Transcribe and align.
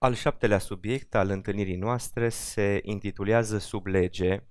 Al 0.00 0.14
șaptelea 0.14 0.58
subiect 0.58 1.14
al 1.14 1.30
întâlnirii 1.30 1.76
noastre 1.76 2.28
se 2.28 2.80
intitulează 2.82 3.58
sublege. 3.58 4.42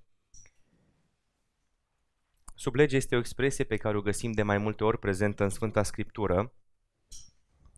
Sublege 2.55 2.95
este 2.95 3.15
o 3.15 3.19
expresie 3.19 3.63
pe 3.63 3.77
care 3.77 3.97
o 3.97 4.01
găsim 4.01 4.31
de 4.31 4.43
mai 4.43 4.57
multe 4.57 4.83
ori 4.83 4.99
prezentă 4.99 5.43
în 5.43 5.49
Sfânta 5.49 5.83
Scriptură 5.83 6.53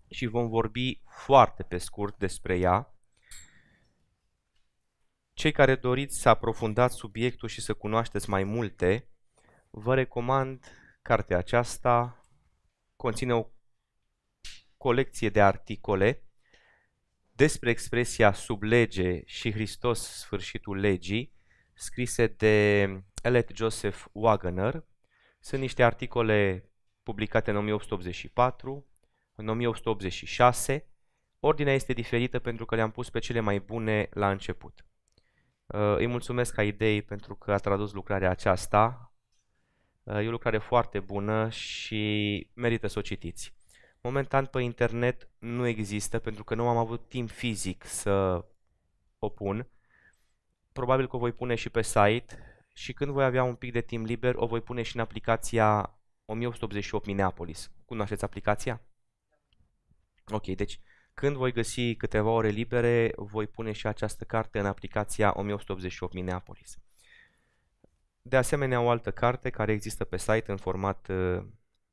și 0.09 0.25
vom 0.25 0.47
vorbi 0.47 1.01
foarte 1.05 1.63
pe 1.63 1.77
scurt 1.77 2.17
despre 2.17 2.57
ea. 2.57 2.93
Cei 5.33 5.51
care 5.51 5.75
doriți 5.75 6.19
să 6.19 6.29
aprofundați 6.29 6.95
subiectul 6.95 7.47
și 7.47 7.61
să 7.61 7.73
cunoașteți 7.73 8.29
mai 8.29 8.43
multe, 8.43 9.09
vă 9.69 9.95
recomand 9.95 10.65
cartea 11.01 11.37
aceasta. 11.37 12.23
Conține 12.95 13.33
o 13.33 13.47
colecție 14.77 15.29
de 15.29 15.41
articole 15.41 16.28
despre 17.39 17.69
expresia 17.69 18.33
sub 18.33 18.63
lege 18.63 19.21
și 19.25 19.51
Hristos 19.51 19.99
sfârșitul 19.99 20.79
legii, 20.79 21.33
scrise 21.73 22.27
de 22.27 22.83
Elliot 23.23 23.49
Joseph 23.55 24.03
Wagner. 24.11 24.85
Sunt 25.39 25.61
niște 25.61 25.83
articole 25.83 26.69
publicate 27.03 27.49
în 27.49 27.57
1884, 27.57 28.85
în 29.35 29.47
1886. 29.47 30.87
Ordinea 31.39 31.73
este 31.73 31.93
diferită 31.93 32.39
pentru 32.39 32.65
că 32.65 32.75
le-am 32.75 32.91
pus 32.91 33.09
pe 33.09 33.19
cele 33.19 33.39
mai 33.39 33.59
bune 33.59 34.09
la 34.11 34.31
început. 34.31 34.85
Uh, 35.65 35.95
îi 35.97 36.07
mulțumesc 36.07 36.53
ca 36.53 36.63
idei 36.63 37.01
pentru 37.01 37.35
că 37.35 37.51
a 37.51 37.57
tradus 37.57 37.93
lucrarea 37.93 38.29
aceasta. 38.29 39.13
Uh, 40.03 40.23
e 40.23 40.27
o 40.27 40.31
lucrare 40.31 40.57
foarte 40.57 40.99
bună 40.99 41.49
și 41.49 42.49
merită 42.53 42.87
să 42.87 42.99
o 42.99 43.01
citiți. 43.01 43.58
Momentan 44.01 44.45
pe 44.45 44.61
internet 44.61 45.29
nu 45.37 45.65
există 45.67 46.19
pentru 46.19 46.43
că 46.43 46.55
nu 46.55 46.67
am 46.67 46.77
avut 46.77 47.07
timp 47.07 47.29
fizic 47.29 47.85
să 47.85 48.45
o 49.19 49.29
pun. 49.29 49.67
Probabil 50.71 51.07
că 51.07 51.15
o 51.15 51.19
voi 51.19 51.31
pune 51.31 51.55
și 51.55 51.69
pe 51.69 51.81
site 51.81 52.37
și 52.73 52.93
când 52.93 53.11
voi 53.11 53.23
avea 53.23 53.43
un 53.43 53.55
pic 53.55 53.71
de 53.71 53.81
timp 53.81 54.05
liber 54.05 54.35
o 54.35 54.47
voi 54.47 54.61
pune 54.61 54.81
și 54.81 54.95
în 54.95 55.01
aplicația 55.01 55.99
1888 56.25 57.05
Minneapolis. 57.05 57.71
Cunoașteți 57.85 58.23
aplicația? 58.23 58.81
Ok, 60.31 60.45
deci 60.45 60.79
când 61.13 61.35
voi 61.35 61.51
găsi 61.51 61.95
câteva 61.95 62.29
ore 62.29 62.49
libere, 62.49 63.13
voi 63.15 63.47
pune 63.47 63.71
și 63.71 63.87
această 63.87 64.23
carte 64.23 64.59
în 64.59 64.65
aplicația 64.65 65.33
1888 65.35 66.13
Minneapolis. 66.13 66.77
De 68.21 68.37
asemenea, 68.37 68.81
o 68.81 68.89
altă 68.89 69.11
carte 69.11 69.49
care 69.49 69.71
există 69.71 70.03
pe 70.03 70.17
site 70.17 70.45
în 70.47 70.57
format 70.57 71.07
uh, 71.07 71.43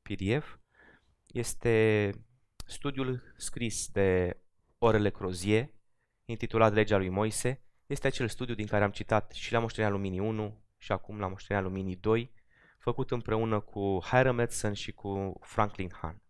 PDF 0.01 0.57
este 1.37 2.11
studiul 2.65 3.33
scris 3.35 3.89
de 3.91 4.37
Orele 4.77 5.09
Crozie, 5.09 5.73
intitulat 6.25 6.73
Legea 6.73 6.97
lui 6.97 7.09
Moise. 7.09 7.61
Este 7.85 8.07
acel 8.07 8.27
studiu 8.27 8.55
din 8.55 8.67
care 8.67 8.83
am 8.83 8.91
citat 8.91 9.31
și 9.31 9.51
la 9.51 9.59
Moștenirea 9.59 9.95
Luminii 9.95 10.19
1 10.19 10.63
și 10.77 10.91
acum 10.91 11.19
la 11.19 11.27
Moștenirea 11.27 11.69
Luminii 11.69 11.95
2, 11.95 12.33
făcut 12.79 13.11
împreună 13.11 13.59
cu 13.59 13.99
Hiram 14.03 14.39
Edson 14.39 14.73
și 14.73 14.91
cu 14.91 15.39
Franklin 15.41 15.91
Han. 15.91 16.21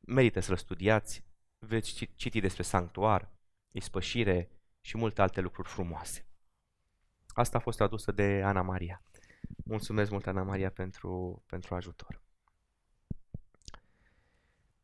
Merită 0.00 0.40
să-l 0.40 0.56
studiați, 0.56 1.24
veți 1.58 2.08
citi 2.14 2.40
despre 2.40 2.62
sanctuar, 2.62 3.32
ispășire 3.70 4.50
și 4.80 4.96
multe 4.96 5.22
alte 5.22 5.40
lucruri 5.40 5.68
frumoase. 5.68 6.26
Asta 7.28 7.58
a 7.58 7.60
fost 7.60 7.76
tradusă 7.76 8.12
de 8.12 8.42
Ana 8.44 8.62
Maria. 8.62 9.02
Mulțumesc 9.64 10.10
mult, 10.10 10.26
Ana 10.26 10.42
Maria, 10.42 10.70
pentru, 10.70 11.42
pentru 11.46 11.74
ajutor. 11.74 12.23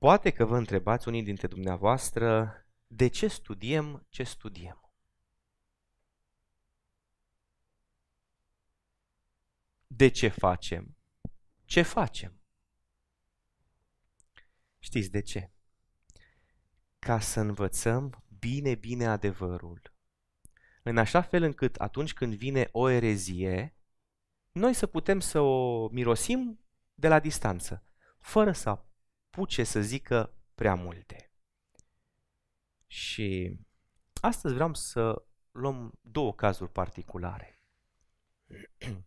Poate 0.01 0.31
că 0.31 0.45
vă 0.45 0.57
întrebați 0.57 1.09
unii 1.09 1.23
dintre 1.23 1.47
dumneavoastră 1.47 2.55
de 2.87 3.09
ce 3.09 3.29
studiem 3.29 4.07
ce 4.09 4.23
studiem. 4.23 4.93
De 9.87 10.09
ce 10.09 10.29
facem? 10.29 10.97
Ce 11.65 11.83
facem? 11.83 12.41
Știți 14.79 15.11
de 15.11 15.21
ce? 15.21 15.51
Ca 16.99 17.21
să 17.21 17.41
învățăm 17.41 18.25
bine, 18.39 18.75
bine 18.75 19.07
adevărul. 19.07 19.95
În 20.83 20.99
așa 20.99 21.23
fel 21.23 21.43
încât 21.43 21.77
atunci 21.77 22.13
când 22.13 22.35
vine 22.35 22.69
o 22.73 22.89
erezie, 22.89 23.77
noi 24.53 24.75
să 24.75 24.87
putem 24.87 25.21
să 25.21 25.41
o 25.41 25.89
mirosim 25.89 26.61
de 26.95 27.09
la 27.09 27.21
distanță, 27.21 27.85
fără 28.19 28.53
să 28.53 28.69
apuce 29.31 29.63
să 29.65 29.81
zică 29.81 30.35
prea 30.55 30.75
multe. 30.75 31.31
Și 32.87 33.59
astăzi 34.21 34.55
vreau 34.55 34.75
să 34.75 35.23
luăm 35.51 35.99
două 36.01 36.35
cazuri 36.35 36.73
particulare. 36.73 37.61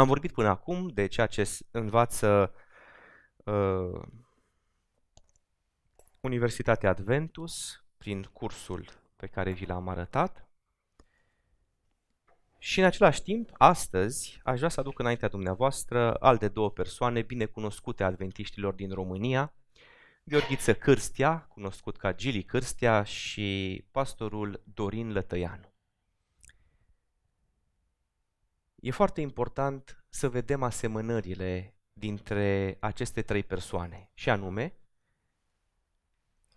Am 0.00 0.06
vorbit 0.06 0.32
până 0.32 0.48
acum 0.48 0.88
de 0.88 1.06
ceea 1.06 1.26
ce 1.26 1.58
învață 1.70 2.54
uh, 3.36 4.02
Universitatea 6.20 6.90
Adventus 6.90 7.84
prin 7.96 8.22
cursul 8.22 8.88
pe 9.16 9.26
care 9.26 9.50
vi 9.50 9.66
l-am 9.66 9.88
arătat. 9.88 10.43
Și 12.64 12.78
în 12.78 12.84
același 12.84 13.22
timp, 13.22 13.50
astăzi, 13.52 14.40
aș 14.44 14.56
vrea 14.56 14.68
să 14.68 14.80
aduc 14.80 14.98
înaintea 14.98 15.28
dumneavoastră 15.28 16.14
alte 16.14 16.48
două 16.48 16.70
persoane 16.70 17.22
bine 17.22 17.44
cunoscute 17.44 18.04
adventiștilor 18.04 18.74
din 18.74 18.90
România, 18.90 19.54
Gheorghiță 20.22 20.74
Cârstia, 20.74 21.38
cunoscut 21.38 21.96
ca 21.96 22.14
Gili 22.14 22.42
Cârstia, 22.42 23.02
și 23.02 23.84
pastorul 23.90 24.62
Dorin 24.74 25.12
Lătăianu. 25.12 25.72
E 28.76 28.90
foarte 28.90 29.20
important 29.20 30.04
să 30.08 30.28
vedem 30.28 30.62
asemănările 30.62 31.76
dintre 31.92 32.76
aceste 32.80 33.22
trei 33.22 33.42
persoane, 33.42 34.10
și 34.14 34.30
anume 34.30 34.76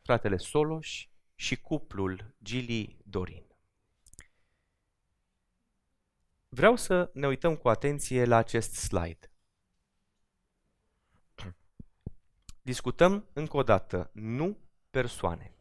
fratele 0.01 0.37
Soloș 0.37 1.07
și 1.35 1.61
cuplul 1.61 2.35
Gili 2.43 2.97
Dorin. 3.03 3.46
Vreau 6.49 6.75
să 6.75 7.09
ne 7.13 7.27
uităm 7.27 7.55
cu 7.55 7.69
atenție 7.69 8.25
la 8.25 8.35
acest 8.35 8.73
slide. 8.73 9.31
Discutăm 12.61 13.29
încă 13.33 13.57
o 13.57 13.63
dată, 13.63 14.09
nu 14.13 14.57
persoane. 14.89 15.55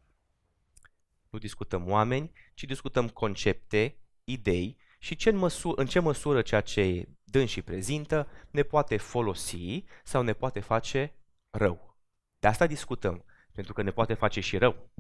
Nu 1.30 1.38
discutăm 1.38 1.88
oameni, 1.88 2.32
ci 2.54 2.64
discutăm 2.64 3.08
concepte, 3.08 3.96
idei 4.24 4.76
și 4.98 5.16
ce 5.16 5.28
în, 5.28 5.36
măsură, 5.36 5.80
în 5.80 5.86
ce 5.86 5.98
măsură 5.98 6.42
ceea 6.42 6.60
ce 6.60 7.08
și 7.46 7.62
prezintă 7.62 8.28
ne 8.50 8.62
poate 8.62 8.96
folosi 8.96 9.84
sau 10.04 10.22
ne 10.22 10.32
poate 10.32 10.60
face 10.60 11.14
rău. 11.50 11.96
De 12.38 12.48
asta 12.48 12.66
discutăm, 12.66 13.24
pentru 13.52 13.72
că 13.72 13.82
ne 13.82 13.90
poate 13.90 14.14
face 14.14 14.40
și 14.40 14.56
rău. 14.56 14.90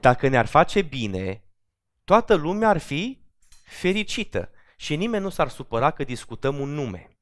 Dacă 0.00 0.28
ne-ar 0.28 0.46
face 0.46 0.82
bine, 0.82 1.44
toată 2.04 2.34
lumea 2.34 2.68
ar 2.68 2.78
fi 2.78 3.18
fericită 3.64 4.50
și 4.82 4.96
nimeni 4.96 5.22
nu 5.22 5.28
s-ar 5.28 5.48
supăra 5.48 5.90
că 5.90 6.04
discutăm 6.04 6.58
un 6.58 6.68
nume. 6.68 7.18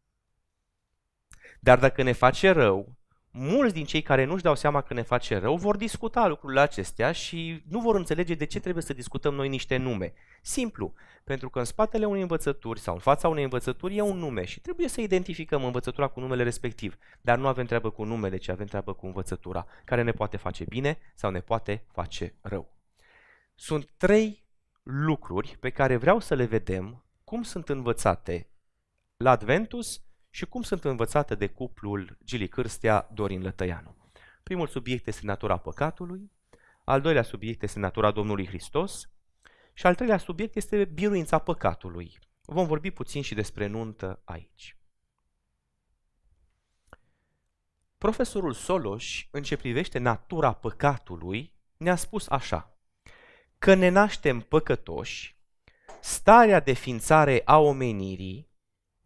Dar 1.61 1.79
dacă 1.79 2.03
ne 2.03 2.13
face 2.13 2.51
rău, 2.51 2.99
mulți 3.31 3.75
din 3.75 3.85
cei 3.85 4.03
care 4.03 4.25
nu-și 4.25 4.43
dau 4.43 4.55
seama 4.55 4.81
că 4.81 4.95
ne 4.95 5.03
face 5.03 5.37
rău 5.37 5.57
vor 5.57 5.77
discuta 5.77 6.27
lucrurile 6.27 6.61
acestea 6.61 7.13
și 7.13 7.63
nu 7.69 7.81
vor 7.81 7.97
înțelege 7.97 8.35
de 8.35 8.45
ce 8.45 8.61
trebuie 8.61 8.83
să 8.83 8.93
discutăm 8.93 9.35
noi 9.35 9.49
niște 9.49 9.77
nume. 9.77 10.13
Simplu, 10.43 10.93
pentru 11.25 11.51
că 11.51 11.59
în 11.59 11.65
spatele 11.65 12.05
unei 12.05 12.21
învățături 12.21 12.81
sau 12.81 12.95
în 12.95 13.01
fața 13.01 13.29
unei 13.29 13.43
învățături 13.43 13.97
e 13.97 14.01
un 14.01 14.19
nume 14.19 14.45
și 14.45 14.61
trebuie 14.61 14.89
să 14.89 15.01
identificăm 15.01 15.65
învățătura 15.65 16.09
cu 16.09 16.21
numele 16.21 16.43
respectiv. 16.43 16.97
Dar 17.21 17.39
nu 17.39 17.47
avem 17.47 17.67
treabă 17.67 17.91
cu 17.91 18.05
numele, 18.05 18.37
ci 18.37 18.49
avem 18.49 18.67
treabă 18.67 18.93
cu 18.93 19.07
învățătura, 19.07 19.67
care 19.85 20.03
ne 20.03 20.13
poate 20.13 20.37
face 20.37 20.65
bine 20.65 20.99
sau 21.15 21.31
ne 21.31 21.41
poate 21.41 21.85
face 21.93 22.35
rău. 22.41 22.73
Sunt 23.55 23.91
trei 23.97 24.45
lucruri 24.83 25.57
pe 25.61 25.71
care 25.71 25.97
vreau 25.97 26.21
să 26.21 26.35
le 26.35 26.45
vedem 26.45 27.05
cum 27.31 27.43
sunt 27.43 27.69
învățate 27.69 28.51
la 29.17 29.31
Adventus 29.31 30.03
și 30.31 30.47
cum 30.47 30.63
sunt 30.63 30.85
învățate 30.85 31.35
de 31.35 31.49
cuplul 31.49 32.19
Gili 32.25 32.49
Cârstea 32.49 33.09
Dorin 33.13 33.43
Lătăianu. 33.43 33.97
Primul 34.43 34.67
subiect 34.67 35.07
este 35.07 35.27
natura 35.27 35.57
păcatului, 35.57 36.33
al 36.85 37.01
doilea 37.01 37.23
subiect 37.23 37.63
este 37.63 37.79
natura 37.79 38.11
Domnului 38.11 38.47
Hristos 38.47 39.11
și 39.73 39.87
al 39.87 39.95
treilea 39.95 40.19
subiect 40.19 40.57
este 40.57 40.85
biruința 40.85 41.39
păcatului. 41.39 42.19
Vom 42.41 42.67
vorbi 42.67 42.91
puțin 42.91 43.23
și 43.23 43.35
despre 43.35 43.67
nuntă 43.67 44.23
aici. 44.25 44.79
Profesorul 47.99 48.53
Soloș, 48.53 49.29
în 49.31 49.43
ce 49.43 49.57
privește 49.57 49.99
natura 49.99 50.53
păcatului, 50.53 51.53
ne-a 51.77 51.97
spus 51.97 52.29
așa, 52.29 52.79
că 53.59 53.75
ne 53.75 53.89
naștem 53.89 54.41
păcătoși 54.41 55.40
Starea 56.01 56.61
de 56.61 56.73
ființare 56.73 57.43
a 57.45 57.59
omenirii 57.59 58.51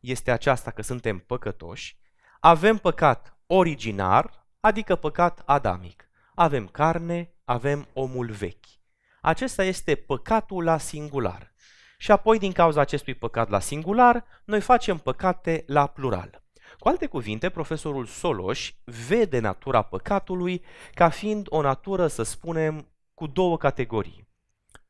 este 0.00 0.30
aceasta 0.30 0.70
că 0.70 0.82
suntem 0.82 1.18
păcătoși, 1.18 1.98
avem 2.40 2.76
păcat 2.76 3.38
originar, 3.46 4.46
adică 4.60 4.96
păcat 4.96 5.42
adamic. 5.44 6.08
Avem 6.34 6.66
carne, 6.66 7.34
avem 7.44 7.88
omul 7.92 8.30
vechi. 8.30 8.64
acesta 9.20 9.64
este 9.64 9.94
păcatul 9.94 10.64
la 10.64 10.78
singular. 10.78 11.52
Și 11.98 12.10
apoi, 12.10 12.38
din 12.38 12.52
cauza 12.52 12.80
acestui 12.80 13.14
păcat 13.14 13.48
la 13.48 13.60
singular, 13.60 14.24
noi 14.44 14.60
facem 14.60 14.98
păcate 14.98 15.64
la 15.66 15.86
plural. 15.86 16.42
Cu 16.78 16.88
alte 16.88 17.06
cuvinte, 17.06 17.50
profesorul 17.50 18.06
Soloș 18.06 18.72
vede 18.84 19.38
natura 19.38 19.82
păcatului 19.82 20.64
ca 20.94 21.08
fiind 21.08 21.46
o 21.50 21.60
natură, 21.60 22.06
să 22.06 22.22
spunem, 22.22 22.88
cu 23.14 23.26
două 23.26 23.56
categorii. 23.56 24.28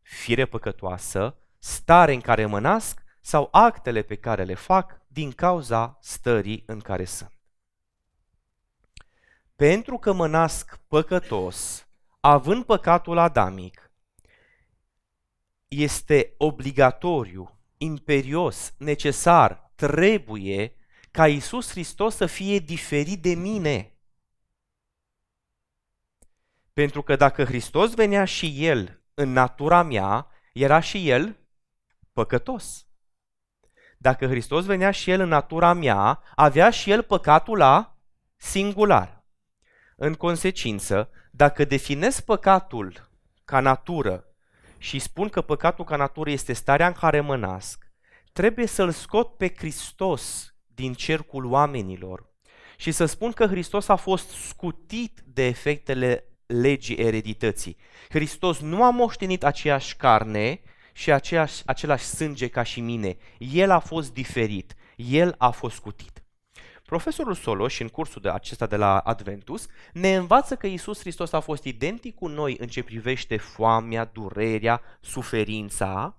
Fire 0.03 0.47
păcătoasă, 0.47 1.37
stare 1.65 2.13
în 2.13 2.21
care 2.21 2.47
mă 2.47 2.61
nasc 2.61 3.03
sau 3.21 3.49
actele 3.53 4.03
pe 4.03 4.17
care 4.17 4.45
le 4.45 4.55
fac 4.55 5.01
din 5.07 5.33
cauza 5.33 5.99
stării 6.01 6.63
în 6.67 6.81
care 6.81 7.05
sunt. 7.05 7.33
Pentru 9.57 9.99
că 9.99 10.13
mă 10.13 10.27
nasc 10.27 10.81
păcătos, 10.89 11.87
având 12.21 12.65
păcatul 12.65 13.19
adamic, 13.19 13.91
este 15.69 16.35
obligatoriu, 16.37 17.59
imperios, 17.77 18.75
necesar, 18.79 19.73
trebuie 19.75 20.77
ca 21.11 21.29
Isus 21.29 21.71
Hristos 21.71 22.17
să 22.17 22.27
fie 22.27 22.59
diferit 22.59 23.23
de 23.23 23.35
mine. 23.35 23.99
Pentru 26.73 27.03
că 27.03 27.17
dacă 27.17 27.45
Hristos 27.45 27.95
venea 27.95 28.25
și 28.25 28.67
El 28.67 29.03
în 29.15 29.33
natura 29.33 29.83
mea, 29.83 30.27
era 30.53 30.81
și 30.81 31.11
El 31.11 31.39
păcătos. 32.15 32.87
Dacă 33.99 34.27
Hristos 34.27 34.65
venea 34.65 34.91
și 34.91 35.11
El 35.11 35.21
în 35.21 35.29
natura 35.29 35.73
mea, 35.73 36.23
avea 36.35 36.71
și 36.71 36.91
El 36.91 37.03
păcatul 37.03 37.59
la 37.59 37.97
singular. 38.37 39.25
În 39.97 40.15
consecință, 40.15 41.11
dacă 41.31 41.65
definez 41.65 42.21
păcatul 42.21 43.11
ca 43.45 43.61
natură 43.61 44.25
și 44.79 44.99
spun 44.99 45.29
că 45.29 45.41
păcatul 45.41 45.85
ca 45.85 45.97
natură 45.97 46.31
este 46.31 46.53
starea 46.53 46.87
în 46.87 46.93
care 46.93 47.21
mă 47.21 47.37
nasc, 47.37 47.85
trebuie 48.33 48.67
să-L 48.67 48.91
scot 48.91 49.37
pe 49.37 49.55
Hristos 49.57 50.55
din 50.67 50.95
cercul 50.95 51.45
oamenilor 51.45 52.33
și 52.77 52.93
să 52.93 53.05
spun 53.05 53.33
că 53.33 53.47
Hristos 53.47 53.89
a 53.89 53.97
fost 53.97 54.29
scutit 54.29 55.21
de 55.25 55.47
efectele 55.47 56.25
legii 56.47 56.97
eredității. 56.97 57.77
Hristos 58.09 58.61
nu 58.61 58.85
a 58.85 58.91
moștenit 58.91 59.45
aceeași 59.45 59.97
carne 59.97 60.61
și 60.97 61.13
aceeași, 61.13 61.63
același 61.67 62.05
sânge 62.05 62.49
ca 62.49 62.63
și 62.63 62.81
mine. 62.81 63.17
El 63.39 63.71
a 63.71 63.79
fost 63.79 64.13
diferit. 64.13 64.75
El 64.97 65.35
a 65.39 65.51
fost 65.51 65.75
scutit. 65.75 66.25
Profesorul 66.85 67.35
Solos, 67.35 67.79
în 67.79 67.89
cursul 67.89 68.23
de 68.23 68.29
acesta 68.29 68.67
de 68.67 68.77
la 68.77 68.99
Adventus, 68.99 69.67
ne 69.93 70.15
învață 70.15 70.57
că 70.57 70.67
Isus 70.67 71.01
Hristos 71.01 71.33
a 71.33 71.41
fost 71.41 71.65
identic 71.65 72.15
cu 72.15 72.27
noi 72.27 72.57
în 72.61 72.67
ce 72.67 72.83
privește 72.83 73.37
foamea, 73.37 74.05
durerea, 74.05 74.81
suferința, 75.01 76.17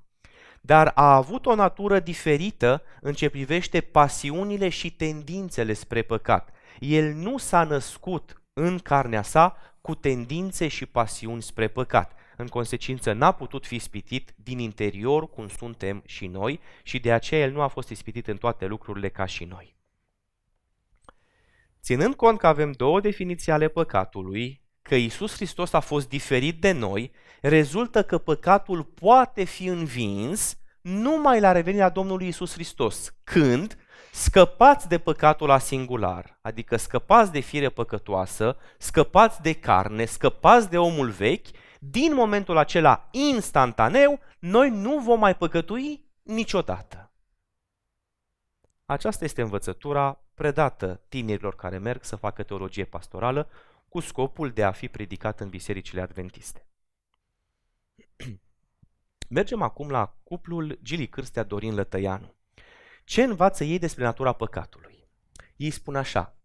dar 0.61 0.91
a 0.95 1.15
avut 1.15 1.45
o 1.45 1.55
natură 1.55 1.99
diferită 1.99 2.81
în 3.01 3.13
ce 3.13 3.29
privește 3.29 3.81
pasiunile 3.81 4.69
și 4.69 4.91
tendințele 4.91 5.73
spre 5.73 6.01
păcat. 6.01 6.49
El 6.79 7.13
nu 7.13 7.37
s-a 7.37 7.63
născut 7.63 8.41
în 8.53 8.79
carnea 8.79 9.21
sa 9.21 9.57
cu 9.81 9.95
tendințe 9.95 10.67
și 10.67 10.85
pasiuni 10.85 11.41
spre 11.41 11.67
păcat. 11.67 12.13
În 12.37 12.47
consecință, 12.47 13.13
n-a 13.13 13.31
putut 13.31 13.65
fi 13.65 13.75
ispitit 13.75 14.33
din 14.35 14.59
interior 14.59 15.29
cum 15.29 15.47
suntem 15.47 16.03
și 16.05 16.27
noi 16.27 16.59
și 16.83 16.99
de 16.99 17.11
aceea 17.11 17.41
el 17.41 17.51
nu 17.51 17.61
a 17.61 17.67
fost 17.67 17.89
ispitit 17.89 18.27
în 18.27 18.37
toate 18.37 18.65
lucrurile 18.65 19.09
ca 19.09 19.25
și 19.25 19.43
noi. 19.43 19.75
Ținând 21.81 22.15
cont 22.15 22.39
că 22.39 22.47
avem 22.47 22.71
două 22.71 22.99
definiții 22.99 23.51
ale 23.51 23.67
păcatului, 23.67 24.61
că 24.81 24.95
Isus 24.95 25.35
Hristos 25.35 25.73
a 25.73 25.79
fost 25.79 26.09
diferit 26.09 26.61
de 26.61 26.71
noi, 26.71 27.11
rezultă 27.41 28.03
că 28.03 28.17
păcatul 28.17 28.83
poate 28.83 29.43
fi 29.43 29.65
învins 29.65 30.57
numai 30.81 31.39
la 31.39 31.51
revenirea 31.51 31.89
Domnului 31.89 32.27
Isus 32.27 32.53
Hristos, 32.53 33.15
când 33.23 33.77
scăpați 34.11 34.87
de 34.87 34.97
păcatul 34.97 35.47
la 35.47 35.57
singular, 35.57 36.39
adică 36.41 36.75
scăpați 36.75 37.31
de 37.31 37.39
fire 37.39 37.69
păcătoasă, 37.69 38.57
scăpați 38.77 39.41
de 39.41 39.53
carne, 39.53 40.05
scăpați 40.05 40.69
de 40.69 40.77
omul 40.77 41.09
vechi, 41.09 41.47
din 41.89 42.13
momentul 42.13 42.57
acela 42.57 43.07
instantaneu, 43.11 44.19
noi 44.39 44.69
nu 44.69 44.99
vom 44.99 45.19
mai 45.19 45.35
păcătui 45.35 46.05
niciodată. 46.21 47.11
Aceasta 48.85 49.23
este 49.23 49.41
învățătura 49.41 50.19
predată 50.33 51.01
tinerilor 51.09 51.55
care 51.55 51.77
merg 51.77 52.03
să 52.03 52.15
facă 52.15 52.43
teologie 52.43 52.85
pastorală 52.85 53.49
cu 53.89 53.99
scopul 53.99 54.51
de 54.51 54.63
a 54.63 54.71
fi 54.71 54.87
predicat 54.87 55.39
în 55.39 55.49
bisericile 55.49 56.01
adventiste. 56.01 56.67
Mergem 59.29 59.61
acum 59.61 59.89
la 59.89 60.17
cuplul 60.23 60.79
Gili 60.83 61.07
Cârstea 61.07 61.43
Dorin 61.43 61.75
Lătăianu. 61.75 62.33
Ce 63.03 63.23
învață 63.23 63.63
ei 63.63 63.79
despre 63.79 64.03
natura 64.03 64.33
păcatului? 64.33 65.07
Ei 65.55 65.71
spun 65.71 65.95
așa, 65.95 66.35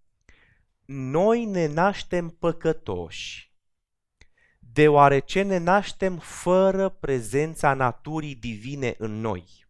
noi 0.85 1.45
ne 1.45 1.67
naștem 1.67 2.29
păcătoși, 2.29 3.50
deoarece 4.73 5.43
ne 5.43 5.59
naștem 5.59 6.19
fără 6.19 6.89
prezența 6.89 7.75
naturii 7.75 8.35
divine 8.35 8.95
în 8.99 9.21
noi. 9.21 9.67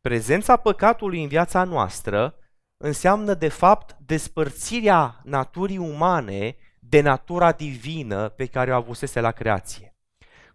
Prezența 0.00 0.56
păcatului 0.56 1.22
în 1.22 1.28
viața 1.28 1.64
noastră 1.64 2.38
înseamnă 2.76 3.34
de 3.34 3.48
fapt 3.48 3.96
despărțirea 3.98 5.20
naturii 5.24 5.78
umane 5.78 6.56
de 6.80 7.00
natura 7.00 7.52
divină 7.52 8.28
pe 8.28 8.46
care 8.46 8.72
o 8.72 8.74
avusese 8.74 9.20
la 9.20 9.30
creație. 9.30 9.96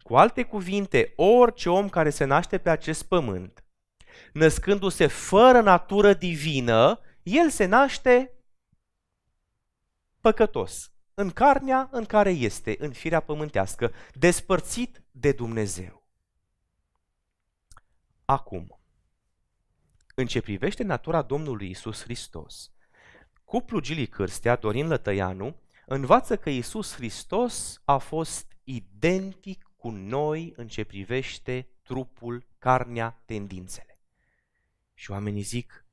Cu 0.03 0.15
alte 0.15 0.43
cuvinte, 0.43 1.13
orice 1.15 1.69
om 1.69 1.89
care 1.89 2.09
se 2.09 2.23
naște 2.23 2.57
pe 2.57 2.69
acest 2.69 3.03
pământ, 3.03 3.63
născându-se 4.33 5.07
fără 5.07 5.61
natură 5.61 6.13
divină, 6.13 6.99
el 7.23 7.49
se 7.49 7.65
naște 7.65 8.33
păcătos, 10.21 10.91
în 11.21 11.29
carnea 11.29 11.89
în 11.91 12.05
care 12.05 12.29
este, 12.29 12.75
în 12.79 12.91
firea 12.91 13.19
pământească, 13.19 13.93
despărțit 14.13 15.01
de 15.11 15.31
Dumnezeu. 15.31 16.03
Acum, 18.25 18.79
în 20.15 20.25
ce 20.25 20.41
privește 20.41 20.83
natura 20.83 21.21
Domnului 21.21 21.69
Isus 21.69 22.03
Hristos, 22.03 22.71
cuplul 23.43 23.81
Gilii 23.81 24.07
Cârstea, 24.07 24.55
Dorin 24.55 24.87
Lătăianu, 24.87 25.55
învață 25.85 26.37
că 26.37 26.49
Isus 26.49 26.93
Hristos 26.95 27.81
a 27.85 27.97
fost 27.97 28.57
identic 28.63 29.71
cu 29.77 29.89
noi 29.89 30.53
în 30.55 30.67
ce 30.67 30.83
privește 30.83 31.67
trupul, 31.81 32.47
carnea, 32.57 33.21
tendințele. 33.25 33.99
Și 34.93 35.11
oamenii 35.11 35.41
zic, 35.41 35.85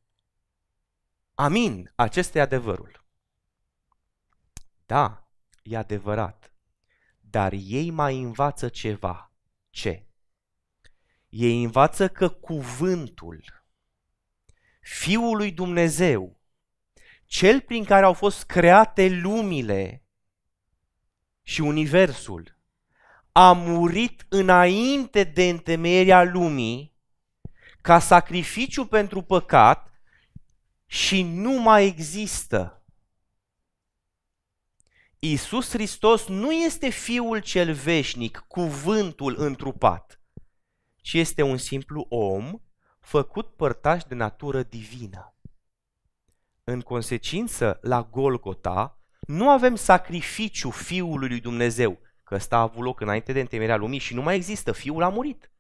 amin, 1.35 1.93
acesta 1.95 2.39
e 2.39 2.41
adevărul. 2.41 3.07
Da, 4.89 5.29
e 5.63 5.77
adevărat, 5.77 6.53
dar 7.21 7.53
ei 7.53 7.91
mai 7.91 8.23
învață 8.23 8.69
ceva. 8.69 9.33
Ce? 9.71 10.07
Ei 11.29 11.63
învață 11.63 12.09
că 12.09 12.29
cuvântul, 12.29 13.45
Fiul 14.81 15.37
lui 15.37 15.53
Dumnezeu, 15.53 16.41
cel 17.27 17.61
prin 17.61 17.85
care 17.85 18.05
au 18.05 18.13
fost 18.13 18.45
create 18.45 19.09
lumile 19.09 20.05
și 21.43 21.61
universul, 21.61 22.59
a 23.33 23.53
murit 23.53 24.27
înainte 24.29 25.25
de 25.25 25.49
întemeierea 25.49 26.23
lumii 26.23 26.97
ca 27.81 27.99
sacrificiu 27.99 28.87
pentru 28.87 29.23
păcat 29.23 29.93
și 30.87 31.23
nu 31.23 31.61
mai 31.61 31.87
există. 31.87 32.78
Iisus 35.21 35.71
Hristos 35.71 36.27
nu 36.27 36.53
este 36.53 36.89
Fiul 36.89 37.39
cel 37.39 37.73
veșnic, 37.73 38.45
cuvântul 38.49 39.35
întrupat, 39.39 40.21
ci 40.97 41.13
este 41.13 41.43
un 41.43 41.57
simplu 41.57 42.07
om 42.09 42.61
făcut 43.01 43.57
părtaș 43.57 44.03
de 44.03 44.15
natură 44.15 44.63
divină. 44.63 45.37
În 46.65 46.81
consecință, 46.81 47.79
la 47.83 48.03
Golgota, 48.03 49.01
nu 49.21 49.51
avem 49.51 49.75
sacrificiu 49.75 50.71
Fiului 50.71 51.29
lui 51.29 51.41
Dumnezeu, 51.41 52.01
că 52.23 52.35
ăsta 52.35 52.57
a 52.57 52.61
avut 52.61 52.85
loc 52.85 53.01
înainte 53.01 53.33
de 53.33 53.41
întemeierea 53.41 53.77
lumii 53.77 53.99
și 53.99 54.15
nu 54.15 54.23
mai 54.23 54.35
există, 54.35 54.73
fiul 54.73 55.03
a 55.03 55.09
murit. 55.09 55.53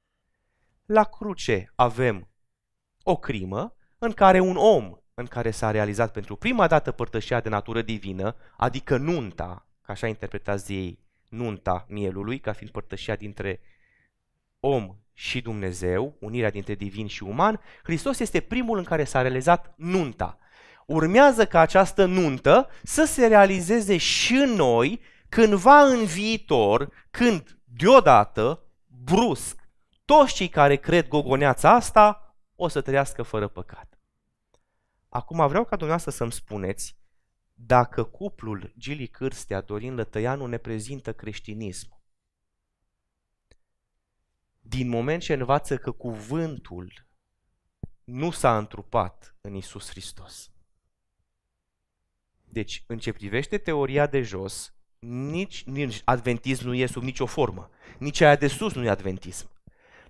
La 0.84 1.04
cruce 1.04 1.72
avem 1.74 2.30
o 3.02 3.16
crimă 3.16 3.76
în 3.98 4.12
care 4.12 4.40
un 4.40 4.56
om 4.56 4.98
în 5.18 5.26
care 5.26 5.50
s-a 5.50 5.70
realizat 5.70 6.12
pentru 6.12 6.36
prima 6.36 6.66
dată 6.66 6.92
părtășia 6.92 7.40
de 7.40 7.48
natură 7.48 7.82
divină, 7.82 8.36
adică 8.56 8.96
nunta, 8.96 9.66
ca 9.82 9.92
așa 9.92 10.06
interpretați 10.06 10.72
ei, 10.72 10.98
nunta 11.28 11.86
mielului, 11.88 12.38
ca 12.38 12.52
fiind 12.52 12.72
părtășia 12.72 13.16
dintre 13.16 13.60
om 14.60 14.96
și 15.12 15.40
Dumnezeu, 15.40 16.16
unirea 16.20 16.50
dintre 16.50 16.74
divin 16.74 17.06
și 17.06 17.22
uman, 17.22 17.60
Hristos 17.82 18.18
este 18.18 18.40
primul 18.40 18.78
în 18.78 18.84
care 18.84 19.04
s-a 19.04 19.20
realizat 19.20 19.74
nunta. 19.76 20.38
Urmează 20.86 21.46
ca 21.46 21.60
această 21.60 22.04
nuntă 22.04 22.68
să 22.82 23.04
se 23.04 23.26
realizeze 23.26 23.96
și 23.96 24.34
în 24.34 24.50
noi 24.50 25.00
cândva 25.28 25.80
în 25.80 26.04
viitor, 26.04 26.92
când 27.10 27.58
deodată, 27.64 28.62
brusc, 29.04 29.68
toți 30.04 30.34
cei 30.34 30.48
care 30.48 30.76
cred 30.76 31.08
gogoneața 31.08 31.74
asta 31.74 32.34
o 32.56 32.68
să 32.68 32.80
trăiască 32.80 33.22
fără 33.22 33.48
păcat. 33.48 33.97
Acum 35.08 35.48
vreau 35.48 35.64
ca 35.64 35.76
dumneavoastră 35.76 36.10
să-mi 36.10 36.32
spuneți 36.32 36.96
dacă 37.54 38.04
cuplul 38.04 38.72
Gili 38.78 39.06
Cârstea, 39.06 39.60
Dorin 39.60 39.94
Lătăianu 39.94 40.46
ne 40.46 40.56
prezintă 40.56 41.12
creștinism. 41.12 42.00
Din 44.60 44.88
moment 44.88 45.22
ce 45.22 45.32
învață 45.32 45.76
că 45.76 45.90
cuvântul 45.90 47.06
nu 48.04 48.30
s-a 48.30 48.58
întrupat 48.58 49.36
în 49.40 49.54
Isus 49.54 49.88
Hristos. 49.88 50.50
Deci, 52.44 52.84
în 52.86 52.98
ce 52.98 53.12
privește 53.12 53.58
teoria 53.58 54.06
de 54.06 54.22
jos, 54.22 54.74
nici, 54.98 55.64
nici 55.64 56.02
adventism 56.04 56.66
nu 56.66 56.74
e 56.74 56.86
sub 56.86 57.02
nicio 57.02 57.26
formă. 57.26 57.70
Nici 57.98 58.20
aia 58.20 58.36
de 58.36 58.46
sus 58.46 58.74
nu 58.74 58.84
e 58.84 58.88
adventism. 58.88 59.50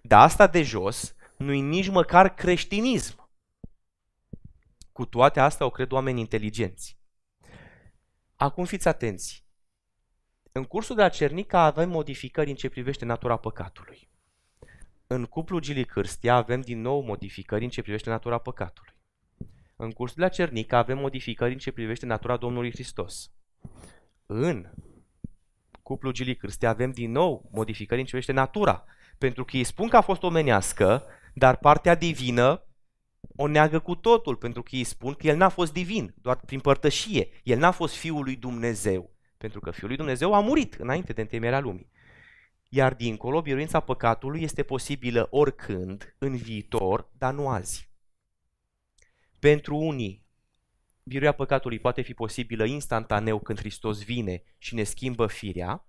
Dar 0.03 0.23
asta 0.23 0.47
de 0.47 0.63
jos 0.63 1.15
nu 1.37 1.53
e 1.53 1.61
nici 1.61 1.89
măcar 1.89 2.35
creștinism. 2.35 3.28
Cu 4.99 5.07
toate 5.07 5.41
astea 5.41 5.67
o 5.67 5.71
cred 5.71 5.93
oameni 5.93 6.21
inteligenți. 6.21 6.99
Acum 8.37 8.65
fiți 8.65 8.89
atenți. 8.89 9.45
În 10.53 10.65
cursul 10.65 10.97
de 10.97 11.03
la 11.03 11.09
Cernica 11.09 11.61
avem 11.61 11.91
modificări 11.91 12.51
în 12.51 12.57
ce 12.57 12.69
privește 12.69 13.05
natura 13.05 13.37
păcatului. 13.37 14.09
În 15.07 15.25
cuplul 15.25 15.61
Gili 15.61 15.85
Cârstia 15.85 16.35
avem 16.35 16.61
din 16.61 16.81
nou 16.81 17.01
modificări 17.01 17.65
în 17.65 17.71
ce 17.71 17.83
privește 17.83 18.11
natura 18.11 18.39
păcatului. 18.39 18.95
În 19.77 19.91
cursul 19.91 20.17
de 20.17 20.23
la 20.23 20.29
Cernica 20.29 20.79
avem 20.79 20.99
modificări 20.99 21.53
în 21.53 21.59
ce 21.59 21.73
privește 21.73 22.07
natura 22.07 22.37
Domnului 22.37 22.71
Hristos. 22.71 23.31
În 24.27 24.71
cuplul 25.83 26.13
Gili 26.13 26.37
Cârstia 26.37 26.69
avem 26.69 26.91
din 26.91 27.11
nou 27.11 27.49
modificări 27.53 28.01
în 28.01 28.07
ce 28.07 28.11
privește 28.11 28.33
natura. 28.33 28.85
Pentru 29.19 29.45
că 29.45 29.57
ei 29.57 29.65
spun 29.65 29.89
că 29.89 29.97
a 29.97 30.01
fost 30.01 30.23
omenească, 30.23 31.05
dar 31.35 31.57
partea 31.57 31.95
divină 31.95 32.63
o 33.41 33.47
neagă 33.47 33.79
cu 33.79 33.95
totul, 33.95 34.37
pentru 34.37 34.63
că 34.63 34.77
ei 34.77 34.85
spun 34.85 35.15
că 35.15 35.27
el 35.27 35.37
n-a 35.37 35.49
fost 35.49 35.73
divin, 35.73 36.15
doar 36.23 36.37
prin 36.37 36.61
părtășie. 36.61 37.29
El 37.43 37.59
n-a 37.59 37.71
fost 37.71 37.95
Fiul 37.95 38.23
lui 38.23 38.37
Dumnezeu, 38.37 39.11
pentru 39.37 39.61
că 39.61 39.71
Fiul 39.71 39.89
lui 39.89 39.97
Dumnezeu 39.97 40.35
a 40.35 40.41
murit 40.41 40.75
înainte 40.75 41.13
de 41.13 41.21
întemeierea 41.21 41.61
lumii. 41.61 41.91
Iar 42.69 42.95
dincolo, 42.95 43.43
biruința 43.43 43.81
păcatului 43.81 44.43
este 44.43 44.63
posibilă 44.63 45.27
oricând, 45.31 46.15
în 46.19 46.37
viitor, 46.37 47.09
dar 47.19 47.35
nu 47.35 47.49
azi. 47.49 47.91
Pentru 49.39 49.77
unii, 49.77 50.27
biruia 51.03 51.33
păcatului 51.33 51.79
poate 51.79 52.01
fi 52.01 52.15
posibilă 52.15 52.65
instantaneu 52.65 53.39
când 53.39 53.59
Hristos 53.59 54.05
vine 54.05 54.43
și 54.59 54.75
ne 54.75 54.83
schimbă 54.83 55.27
firea. 55.27 55.87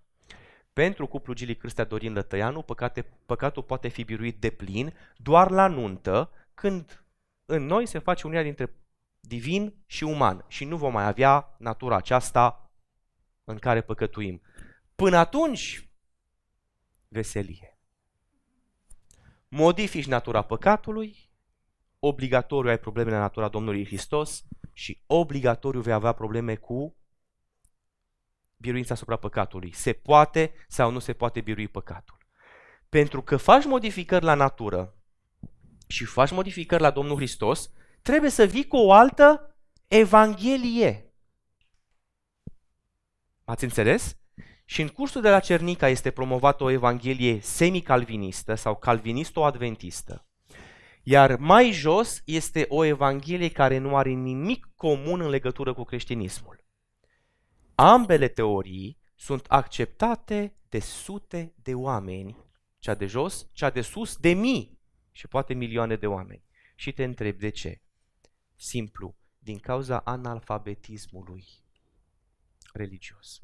Pentru 0.73 1.07
cuplul 1.07 1.35
Gili 1.35 1.55
Cârstea 1.55 1.83
Dorin 1.83 2.13
Lătăianu, 2.13 2.61
păcate, 2.61 3.05
păcatul 3.25 3.63
poate 3.63 3.87
fi 3.87 4.03
biruit 4.03 4.39
de 4.39 4.49
plin 4.49 4.93
doar 5.15 5.49
la 5.51 5.67
nuntă, 5.67 6.31
când 6.53 7.03
în 7.49 7.65
noi 7.65 7.85
se 7.85 7.99
face 7.99 8.25
unirea 8.25 8.43
dintre 8.43 8.75
divin 9.19 9.83
și 9.85 10.03
uman 10.03 10.45
și 10.47 10.65
nu 10.65 10.77
vom 10.77 10.91
mai 10.91 11.05
avea 11.05 11.55
natura 11.57 11.95
aceasta 11.95 12.71
în 13.43 13.57
care 13.57 13.81
păcătuim. 13.81 14.41
Până 14.95 15.17
atunci, 15.17 15.89
veselie. 17.07 17.79
Modifici 19.47 20.07
natura 20.07 20.41
păcatului, 20.41 21.29
obligatoriu 21.99 22.69
ai 22.69 22.79
probleme 22.79 23.11
la 23.11 23.19
natura 23.19 23.47
Domnului 23.47 23.85
Hristos 23.85 24.43
și 24.73 25.03
obligatoriu 25.05 25.81
vei 25.81 25.93
avea 25.93 26.11
probleme 26.11 26.55
cu 26.55 26.95
biruința 28.57 28.93
asupra 28.93 29.15
păcatului. 29.15 29.73
Se 29.73 29.93
poate 29.93 30.53
sau 30.67 30.91
nu 30.91 30.99
se 30.99 31.13
poate 31.13 31.41
birui 31.41 31.67
păcatul. 31.67 32.17
Pentru 32.89 33.21
că 33.21 33.37
faci 33.37 33.65
modificări 33.65 34.25
la 34.25 34.33
natură 34.33 34.98
și 35.89 36.05
faci 36.05 36.31
modificări 36.31 36.81
la 36.81 36.91
Domnul 36.91 37.15
Hristos, 37.15 37.71
trebuie 38.01 38.29
să 38.29 38.45
vii 38.45 38.67
cu 38.67 38.77
o 38.77 38.91
altă 38.91 39.55
evanghelie. 39.87 41.13
Ați 43.43 43.63
înțeles? 43.63 44.17
Și 44.65 44.81
în 44.81 44.87
cursul 44.87 45.21
de 45.21 45.29
la 45.29 45.39
Cernica 45.39 45.87
este 45.87 46.11
promovată 46.11 46.63
o 46.63 46.69
evanghelie 46.69 47.39
semicalvinistă 47.39 48.55
sau 48.55 48.75
calvinisto-adventistă. 48.75 50.27
Iar 51.03 51.37
mai 51.37 51.71
jos 51.71 52.21
este 52.25 52.65
o 52.67 52.83
evanghelie 52.83 53.49
care 53.49 53.77
nu 53.77 53.95
are 53.95 54.09
nimic 54.09 54.69
comun 54.75 55.21
în 55.21 55.29
legătură 55.29 55.73
cu 55.73 55.83
creștinismul. 55.83 56.63
Ambele 57.75 58.27
teorii 58.27 58.97
sunt 59.15 59.45
acceptate 59.47 60.55
de 60.69 60.79
sute 60.79 61.53
de 61.55 61.73
oameni, 61.73 62.37
cea 62.79 62.95
de 62.95 63.05
jos, 63.05 63.49
cea 63.51 63.69
de 63.69 63.81
sus, 63.81 64.15
de 64.15 64.33
mii 64.33 64.78
și 65.19 65.27
poate 65.27 65.53
milioane 65.53 65.95
de 65.95 66.07
oameni. 66.07 66.43
Și 66.75 66.91
te 66.91 67.03
întreb 67.03 67.39
de 67.39 67.49
ce? 67.49 67.81
Simplu, 68.55 69.15
din 69.39 69.59
cauza 69.59 69.99
analfabetismului 69.99 71.45
religios. 72.73 73.39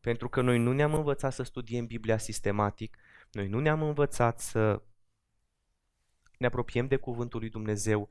Pentru 0.00 0.28
că 0.28 0.40
noi 0.40 0.58
nu 0.58 0.72
ne-am 0.72 0.94
învățat 0.94 1.32
să 1.32 1.42
studiem 1.42 1.86
Biblia 1.86 2.18
sistematic, 2.18 2.98
noi 3.30 3.48
nu 3.48 3.60
ne-am 3.60 3.82
învățat 3.82 4.40
să 4.40 4.82
ne 6.38 6.46
apropiem 6.46 6.86
de 6.86 6.96
Cuvântul 6.96 7.40
lui 7.40 7.50
Dumnezeu. 7.50 8.08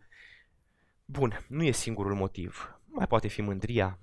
Bun, 1.05 1.45
nu 1.47 1.63
e 1.63 1.71
singurul 1.71 2.15
motiv. 2.15 2.79
Mai 2.85 3.07
poate 3.07 3.27
fi 3.27 3.41
mândria, 3.41 3.99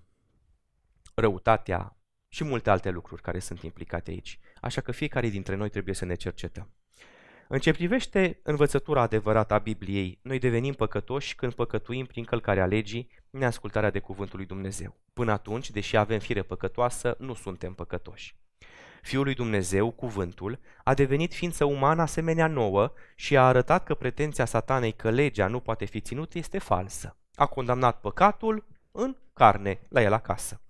răutatea 1.15 1.97
și 2.29 2.45
multe 2.45 2.71
alte 2.71 2.91
lucruri 2.91 3.23
care 3.23 3.39
sunt 3.39 3.63
implicate 3.63 4.11
aici. 4.11 4.39
Așa 4.61 4.81
că 4.81 4.93
fiecare 4.93 5.29
dintre 5.29 5.55
noi 5.55 5.71
trebuie 5.71 5.95
să 5.95 6.05
ne 6.05 6.15
cercetăm. 6.15 6.75
În 7.53 7.59
ce 7.59 7.73
privește 7.73 8.41
învățătura 8.43 9.01
adevărată 9.01 9.55
a 9.55 9.59
Bibliei, 9.59 10.19
noi 10.23 10.39
devenim 10.39 10.73
păcătoși 10.73 11.35
când 11.35 11.53
păcătuim 11.53 12.07
prin 12.07 12.25
călcarea 12.25 12.67
legii, 12.67 13.11
neascultarea 13.31 13.91
de 13.91 13.99
cuvântul 13.99 14.39
lui 14.39 14.47
Dumnezeu. 14.47 14.97
Până 15.13 15.33
atunci, 15.33 15.71
deși 15.71 15.97
avem 15.97 16.19
fire 16.19 16.43
păcătoasă, 16.43 17.17
nu 17.19 17.35
suntem 17.35 17.75
păcătoși. 17.75 18.37
Fiul 19.03 19.25
lui 19.25 19.35
Dumnezeu, 19.35 19.91
cuvântul, 19.91 20.59
a 20.85 20.95
devenit 20.95 21.35
ființă 21.35 21.65
umană 21.65 22.03
asemenea 22.03 22.47
nouă 22.47 22.93
și 23.15 23.37
a 23.37 23.47
arătat 23.47 23.85
că 23.85 23.95
pretenția 23.95 24.45
satanei 24.45 24.93
că 24.93 25.11
legea 25.11 25.47
nu 25.47 25.61
poate 25.61 25.85
fi 25.85 26.01
ținută 26.01 26.39
este 26.39 26.59
falsă. 26.59 27.17
A 27.35 27.47
condamnat 27.47 28.01
păcatul 28.01 28.67
în 28.91 29.17
carne 29.33 29.81
la 29.89 30.03
el 30.03 30.13
acasă. 30.13 30.61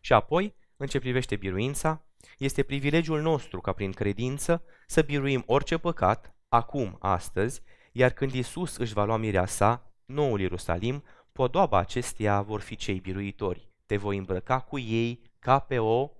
Și 0.00 0.12
apoi, 0.12 0.54
în 0.76 0.86
ce 0.86 0.98
privește 0.98 1.36
biruința, 1.36 2.04
este 2.38 2.62
privilegiul 2.62 3.20
nostru 3.20 3.60
ca 3.60 3.72
prin 3.72 3.92
credință 3.92 4.62
să 4.86 5.02
biruim 5.02 5.42
orice 5.46 5.78
păcat, 5.78 6.34
acum, 6.48 6.96
astăzi, 7.00 7.62
iar 7.92 8.10
când 8.10 8.32
Isus 8.32 8.76
își 8.76 8.92
va 8.92 9.04
lua 9.04 9.16
mirea 9.16 9.46
sa, 9.46 9.92
noul 10.04 10.40
Ierusalim, 10.40 11.04
podoaba 11.32 11.78
acesteia 11.78 12.42
vor 12.42 12.60
fi 12.60 12.76
cei 12.76 13.00
biruitori. 13.00 13.70
Te 13.86 13.96
voi 13.96 14.16
îmbrăca 14.16 14.60
cu 14.60 14.78
ei 14.78 15.32
ca 15.38 15.58
pe 15.58 15.78
o 15.78 16.10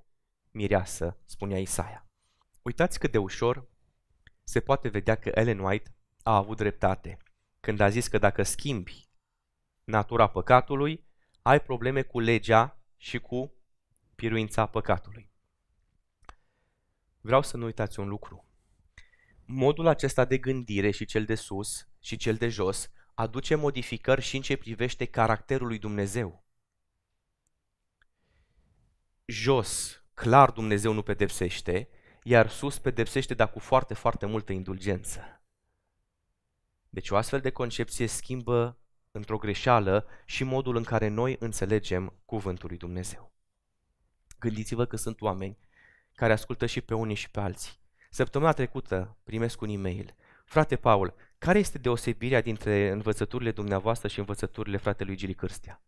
mireasă, 0.51 1.19
spunea 1.25 1.59
Isaia. 1.59 2.09
Uitați 2.63 2.99
cât 2.99 3.11
de 3.11 3.19
ușor 3.19 3.69
se 4.45 4.61
poate 4.61 4.89
vedea 4.89 5.15
că 5.15 5.31
Ellen 5.35 5.59
White 5.59 5.95
a 6.23 6.37
avut 6.37 6.57
dreptate 6.57 7.19
când 7.61 7.81
a 7.81 7.89
zis 7.89 8.09
că 8.09 8.19
dacă 8.19 8.43
schimbi 8.43 9.09
natura 9.85 10.27
păcatului, 10.27 11.05
ai 11.43 11.61
probleme 11.61 12.03
cu 12.03 12.21
legea 12.21 12.79
și 12.97 13.19
cu 13.19 13.55
piruința 14.15 14.67
păcatului. 14.67 15.31
Vreau 17.25 17.43
să 17.43 17.57
nu 17.57 17.65
uitați 17.65 18.01
un 18.01 18.09
lucru. 18.09 18.45
Modul 19.45 19.87
acesta 19.87 20.25
de 20.25 20.39
gândire 20.39 20.91
și 20.91 21.05
cel 21.05 21.25
de 21.25 21.35
sus 21.35 21.89
și 22.01 22.17
cel 22.17 22.35
de 22.35 22.49
jos 22.49 22.91
aduce 23.15 23.55
modificări 23.55 24.21
și 24.21 24.37
în 24.37 24.43
ce 24.43 24.57
privește 24.57 25.05
caracterul 25.05 25.67
lui 25.67 25.79
Dumnezeu. 25.79 26.45
Jos, 29.25 30.03
clar 30.15 30.51
Dumnezeu 30.51 30.93
nu 30.93 31.03
pedepsește, 31.03 31.89
iar 32.23 32.49
sus 32.49 32.79
pedepsește, 32.79 33.35
dar 33.35 33.51
cu 33.51 33.59
foarte, 33.59 33.95
foarte 33.95 34.27
multă 34.27 34.53
indulgență. 34.53 35.43
Deci 36.89 37.11
o 37.11 37.17
astfel 37.17 37.41
de 37.41 37.51
concepție 37.51 38.07
schimbă 38.07 38.79
într-o 39.11 39.39
greșeală 39.39 40.07
și 40.25 40.45
modul 40.45 40.77
în 40.77 40.85
care 40.85 41.09
noi 41.09 41.37
înțelegem 41.39 42.21
cuvântul 42.25 42.69
lui 42.69 42.79
Dumnezeu. 42.79 43.33
Gândiți-vă 44.39 44.85
că 44.85 44.97
sunt 44.97 45.21
oameni 45.21 45.59
care 46.15 46.33
ascultă 46.33 46.67
și 46.67 46.81
pe 46.81 46.95
unii 46.95 47.15
și 47.15 47.31
pe 47.31 47.41
alții. 47.41 47.73
Săptămâna 48.11 48.53
trecută 48.53 49.17
primesc 49.23 49.61
un 49.61 49.69
e-mail. 49.69 50.15
Frate 50.45 50.77
Paul, 50.77 51.15
care 51.39 51.59
este 51.59 51.79
deosebirea 51.79 52.41
dintre 52.41 52.91
învățăturile 52.91 53.53
dumneavoastră 53.53 54.09
și 54.09 54.19
învățăturile 54.19 54.77
fratelui 54.77 55.17
Gili 55.17 55.35
Cârstea? 55.35 55.83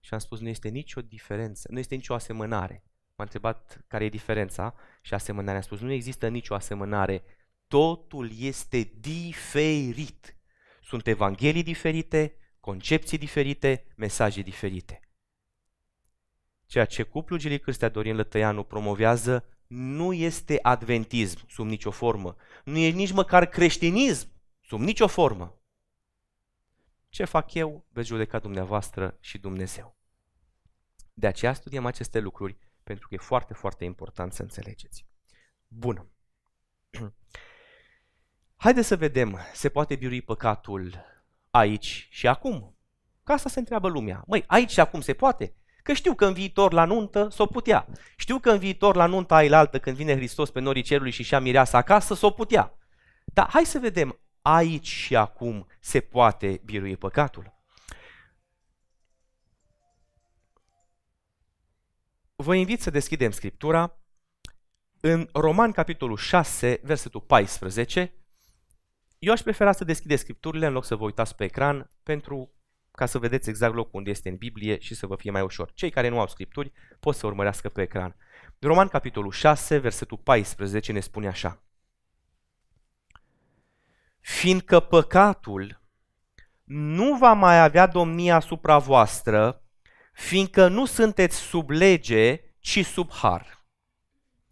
Și 0.00 0.14
am 0.14 0.18
spus, 0.18 0.40
nu 0.40 0.48
este 0.48 0.68
nicio 0.68 1.00
diferență, 1.00 1.68
nu 1.70 1.78
este 1.78 1.94
nicio 1.94 2.14
asemănare. 2.14 2.84
M-a 3.14 3.24
întrebat 3.24 3.84
care 3.86 4.04
e 4.04 4.08
diferența 4.08 4.74
și 5.02 5.14
asemănarea. 5.14 5.56
Am 5.56 5.62
spus, 5.62 5.80
nu 5.80 5.92
există 5.92 6.28
nicio 6.28 6.54
asemănare. 6.54 7.24
Totul 7.66 8.30
este 8.38 8.92
diferit. 9.00 10.36
Sunt 10.82 11.06
evanghelii 11.06 11.62
diferite, 11.62 12.36
concepții 12.60 13.18
diferite, 13.18 13.84
mesaje 13.96 14.42
diferite. 14.42 15.00
ceea 16.66 16.84
ce 16.84 17.02
cuplul 17.02 17.38
Gili 17.38 17.58
Cârstea 17.58 17.88
Dorin 17.88 18.16
Lătăianu 18.16 18.62
promovează 18.62 19.51
nu 19.74 20.12
este 20.12 20.58
adventism 20.62 21.48
sub 21.48 21.66
nicio 21.66 21.90
formă, 21.90 22.36
nu 22.64 22.76
e 22.76 22.88
nici 22.88 23.12
măcar 23.12 23.46
creștinism 23.46 24.28
sub 24.60 24.80
nicio 24.80 25.06
formă. 25.06 25.60
Ce 27.08 27.24
fac 27.24 27.54
eu, 27.54 27.86
veți 27.88 28.08
judeca 28.08 28.38
dumneavoastră 28.38 29.16
și 29.20 29.38
Dumnezeu. 29.38 29.96
De 31.14 31.26
aceea 31.26 31.52
studiem 31.52 31.86
aceste 31.86 32.18
lucruri, 32.18 32.58
pentru 32.82 33.08
că 33.08 33.14
e 33.14 33.18
foarte, 33.18 33.54
foarte 33.54 33.84
important 33.84 34.32
să 34.32 34.42
înțelegeți. 34.42 35.06
Bun. 35.68 36.10
Haideți 38.64 38.86
să 38.86 38.96
vedem, 38.96 39.38
se 39.52 39.68
poate 39.68 39.96
birui 39.96 40.22
păcatul 40.22 41.04
aici 41.50 42.08
și 42.10 42.28
acum? 42.28 42.76
Ca 43.24 43.32
asta 43.32 43.48
se 43.48 43.58
întreabă 43.58 43.88
lumea. 43.88 44.24
Măi, 44.26 44.44
aici 44.46 44.70
și 44.70 44.80
acum 44.80 45.00
se 45.00 45.14
poate? 45.14 45.54
Că 45.82 45.92
știu 45.92 46.14
că 46.14 46.26
în 46.26 46.32
viitor 46.32 46.72
la 46.72 46.84
nuntă 46.84 47.28
s-o 47.28 47.46
putea. 47.46 47.86
Știu 48.16 48.38
că 48.38 48.50
în 48.50 48.58
viitor 48.58 48.96
la 48.96 49.06
nunta 49.06 49.36
altă, 49.36 49.78
când 49.78 49.96
vine 49.96 50.14
Hristos 50.14 50.50
pe 50.50 50.60
norii 50.60 50.82
cerului 50.82 51.10
și 51.10 51.22
și-a 51.22 51.40
mireasa 51.40 51.78
acasă, 51.78 52.14
s-o 52.14 52.30
putea. 52.30 52.78
Dar 53.24 53.48
hai 53.50 53.64
să 53.64 53.78
vedem, 53.78 54.20
aici 54.42 54.86
și 54.86 55.16
acum 55.16 55.66
se 55.80 56.00
poate 56.00 56.60
birui 56.64 56.96
păcatul. 56.96 57.60
Vă 62.36 62.54
invit 62.54 62.80
să 62.80 62.90
deschidem 62.90 63.30
Scriptura 63.30 63.96
în 65.00 65.28
Roman, 65.32 65.72
capitolul 65.72 66.16
6, 66.16 66.80
versetul 66.82 67.20
14. 67.20 68.14
Eu 69.18 69.32
aș 69.32 69.40
prefera 69.40 69.72
să 69.72 69.84
deschide 69.84 70.16
Scripturile 70.16 70.66
în 70.66 70.72
loc 70.72 70.84
să 70.84 70.96
vă 70.96 71.04
uitați 71.04 71.34
pe 71.34 71.44
ecran 71.44 71.90
pentru 72.02 72.52
ca 72.92 73.06
să 73.06 73.18
vedeți 73.18 73.48
exact 73.48 73.74
locul 73.74 73.98
unde 73.98 74.10
este 74.10 74.28
în 74.28 74.36
Biblie 74.36 74.78
și 74.78 74.94
să 74.94 75.06
vă 75.06 75.16
fie 75.16 75.30
mai 75.30 75.42
ușor. 75.42 75.72
Cei 75.72 75.90
care 75.90 76.08
nu 76.08 76.20
au 76.20 76.26
Scripturi 76.26 76.72
pot 77.00 77.14
să 77.14 77.26
urmărească 77.26 77.68
pe 77.68 77.82
ecran. 77.82 78.16
Roman, 78.58 78.88
capitolul 78.88 79.30
6, 79.30 79.78
versetul 79.78 80.18
14 80.18 80.92
ne 80.92 81.00
spune 81.00 81.28
așa. 81.28 81.62
Fiindcă 84.20 84.80
păcatul 84.80 85.80
nu 86.64 87.16
va 87.16 87.32
mai 87.32 87.62
avea 87.62 87.86
domnia 87.86 88.36
asupra 88.36 88.78
voastră, 88.78 89.62
fiindcă 90.12 90.68
nu 90.68 90.84
sunteți 90.84 91.36
sub 91.36 91.70
lege, 91.70 92.40
ci 92.58 92.84
sub 92.84 93.12
har. 93.12 93.66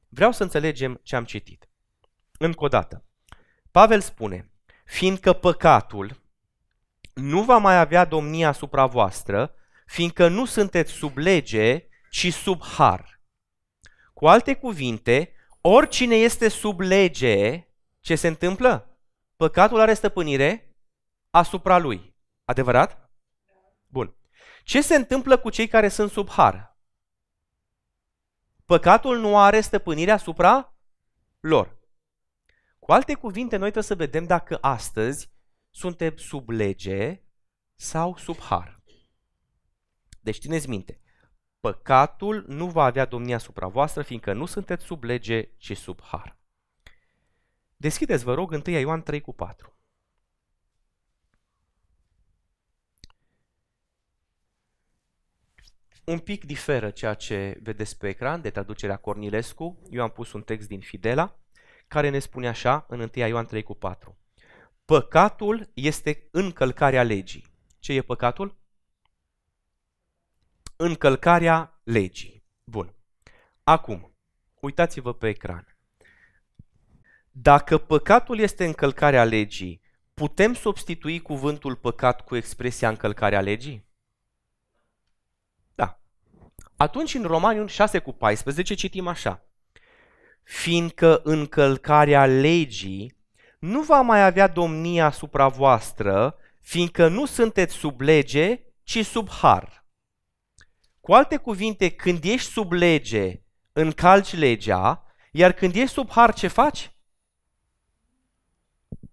Vreau 0.08 0.32
să 0.32 0.42
înțelegem 0.42 1.00
ce 1.02 1.16
am 1.16 1.24
citit. 1.24 1.68
Încă 2.38 2.64
o 2.64 2.68
dată. 2.68 3.04
Pavel 3.70 4.00
spune, 4.00 4.52
fiindcă 4.84 5.32
păcatul 5.32 6.19
nu 7.14 7.42
va 7.42 7.58
mai 7.58 7.78
avea 7.78 8.04
domnia 8.04 8.48
asupra 8.48 8.86
voastră, 8.86 9.54
fiindcă 9.86 10.28
nu 10.28 10.44
sunteți 10.44 10.92
sub 10.92 11.16
lege, 11.16 11.88
ci 12.10 12.32
sub 12.32 12.62
har. 12.62 13.20
Cu 14.14 14.26
alte 14.26 14.54
cuvinte, 14.54 15.32
oricine 15.60 16.14
este 16.14 16.48
sub 16.48 16.80
lege, 16.80 17.68
ce 18.00 18.14
se 18.14 18.28
întâmplă? 18.28 18.98
Păcatul 19.36 19.80
are 19.80 19.94
stăpânire 19.94 20.76
asupra 21.30 21.78
lui. 21.78 22.16
Adevărat? 22.44 23.10
Bun. 23.86 24.14
Ce 24.64 24.80
se 24.80 24.94
întâmplă 24.94 25.38
cu 25.38 25.50
cei 25.50 25.68
care 25.68 25.88
sunt 25.88 26.10
sub 26.10 26.30
har? 26.30 26.78
Păcatul 28.64 29.18
nu 29.18 29.38
are 29.38 29.60
stăpânire 29.60 30.10
asupra 30.10 30.74
lor. 31.40 31.78
Cu 32.78 32.92
alte 32.92 33.14
cuvinte, 33.14 33.56
noi 33.56 33.70
trebuie 33.70 33.82
să 33.82 33.94
vedem 33.94 34.26
dacă 34.26 34.58
astăzi 34.60 35.30
suntem 35.70 36.16
sub 36.16 36.48
lege 36.48 37.22
sau 37.74 38.16
sub 38.16 38.38
har. 38.38 38.82
Deci 40.20 40.38
țineți 40.38 40.68
minte, 40.68 41.00
păcatul 41.60 42.44
nu 42.48 42.70
va 42.70 42.84
avea 42.84 43.04
domnia 43.04 43.36
asupra 43.36 43.68
voastră, 43.68 44.02
fiindcă 44.02 44.32
nu 44.32 44.46
sunteți 44.46 44.84
sub 44.84 45.02
lege, 45.02 45.50
ci 45.56 45.76
sub 45.76 46.00
har. 46.02 46.38
Deschideți, 47.76 48.24
vă 48.24 48.34
rog, 48.34 48.50
1 48.50 48.62
Ioan 48.78 49.02
3 49.02 49.20
cu 49.20 49.32
4. 49.32 49.74
Un 56.04 56.18
pic 56.18 56.44
diferă 56.44 56.90
ceea 56.90 57.14
ce 57.14 57.58
vedeți 57.62 57.98
pe 57.98 58.08
ecran 58.08 58.40
de 58.40 58.50
traducerea 58.50 58.96
Cornilescu. 58.96 59.82
Eu 59.90 60.02
am 60.02 60.10
pus 60.10 60.32
un 60.32 60.42
text 60.42 60.68
din 60.68 60.80
Fidela 60.80 61.38
care 61.88 62.08
ne 62.08 62.18
spune 62.18 62.48
așa 62.48 62.86
în 62.88 63.00
1 63.00 63.10
Ioan 63.14 63.46
3 63.46 63.62
cu 63.62 63.74
4. 63.74 64.18
Păcatul 64.90 65.70
este 65.74 66.28
încălcarea 66.30 67.02
legii. 67.02 67.44
Ce 67.78 67.92
e 67.92 68.02
păcatul? 68.02 68.56
Încălcarea 70.76 71.80
legii. 71.82 72.44
Bun. 72.64 72.94
Acum, 73.62 74.16
uitați-vă 74.60 75.14
pe 75.14 75.28
ecran. 75.28 75.76
Dacă 77.30 77.78
păcatul 77.78 78.38
este 78.38 78.64
încălcarea 78.64 79.24
legii, 79.24 79.80
putem 80.14 80.54
substitui 80.54 81.20
cuvântul 81.20 81.76
păcat 81.76 82.24
cu 82.24 82.36
expresia 82.36 82.88
încălcarea 82.88 83.40
legii? 83.40 83.86
Da. 85.74 86.00
Atunci 86.76 87.14
în 87.14 87.22
Romani 87.22 87.68
6 87.68 87.98
cu 87.98 88.12
14 88.12 88.74
citim 88.74 89.06
așa. 89.06 89.44
Fiindcă 90.42 91.20
încălcarea 91.22 92.26
legii 92.26 93.18
nu 93.60 93.82
va 93.82 94.00
mai 94.00 94.24
avea 94.24 94.46
domnia 94.46 95.06
asupra 95.06 95.48
voastră, 95.48 96.36
fiindcă 96.60 97.08
nu 97.08 97.26
sunteți 97.26 97.74
sub 97.74 98.00
lege, 98.00 98.60
ci 98.82 99.06
sub 99.06 99.28
har. 99.30 99.86
Cu 101.00 101.12
alte 101.12 101.36
cuvinte, 101.36 101.90
când 101.90 102.24
ești 102.24 102.50
sub 102.50 102.72
lege, 102.72 103.40
încalci 103.72 104.34
legea, 104.34 105.04
iar 105.32 105.52
când 105.52 105.74
ești 105.74 105.94
sub 105.94 106.10
har, 106.10 106.34
ce 106.34 106.46
faci? 106.46 106.92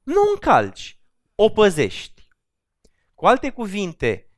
Nu 0.03 0.21
încalci, 0.33 0.99
o 1.35 1.49
păzești. 1.49 2.27
Cu 3.13 3.25
alte 3.25 3.49
cuvinte, 3.49 4.29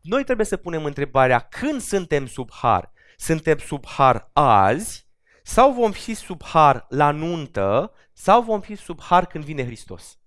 noi 0.00 0.24
trebuie 0.24 0.46
să 0.46 0.56
punem 0.56 0.84
întrebarea 0.84 1.38
când 1.38 1.80
suntem 1.80 2.26
sub 2.26 2.50
har. 2.52 2.92
Suntem 3.16 3.58
sub 3.58 3.86
har 3.86 4.30
azi 4.32 5.08
sau 5.42 5.72
vom 5.72 5.92
fi 5.92 6.14
sub 6.14 6.42
har 6.42 6.86
la 6.88 7.10
nuntă 7.10 7.92
sau 8.20 8.42
vom 8.42 8.60
fi 8.60 8.74
sub 8.74 9.00
har 9.00 9.26
când 9.26 9.44
vine 9.44 9.64
Hristos? 9.64 10.18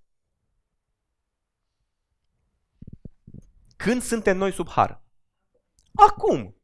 Când 3.76 4.02
suntem 4.02 4.36
noi 4.36 4.52
sub 4.52 4.68
har? 4.68 5.02
Acum. 5.94 6.56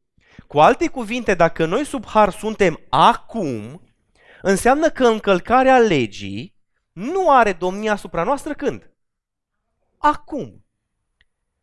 Cu 0.47 0.59
alte 0.59 0.89
cuvinte, 0.89 1.33
dacă 1.33 1.65
noi 1.65 1.85
sub 1.85 2.05
har 2.05 2.31
suntem 2.31 2.79
acum, 2.89 3.81
înseamnă 4.41 4.89
că 4.89 5.07
încălcarea 5.07 5.79
legii 5.79 6.55
nu 6.91 7.31
are 7.31 7.53
domnia 7.53 7.91
asupra 7.91 8.23
noastră 8.23 8.53
când? 8.53 8.91
Acum. 9.97 10.65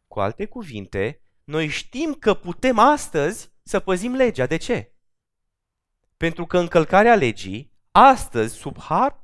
Cu 0.07 0.21
alte 0.21 0.47
cuvinte, 0.47 1.23
noi 1.45 1.69
știm 1.69 2.15
că 2.15 2.35
putem 2.35 2.79
astăzi 2.79 3.53
să 3.63 3.81
păzim 3.81 4.15
legea. 4.15 4.47
De 4.47 4.57
ce? 4.57 4.93
Pentru 6.17 6.47
că 6.47 6.59
încălcarea 6.59 7.15
legii, 7.15 7.73
astăzi, 7.91 8.55
sub 8.55 8.79
har, 8.79 9.23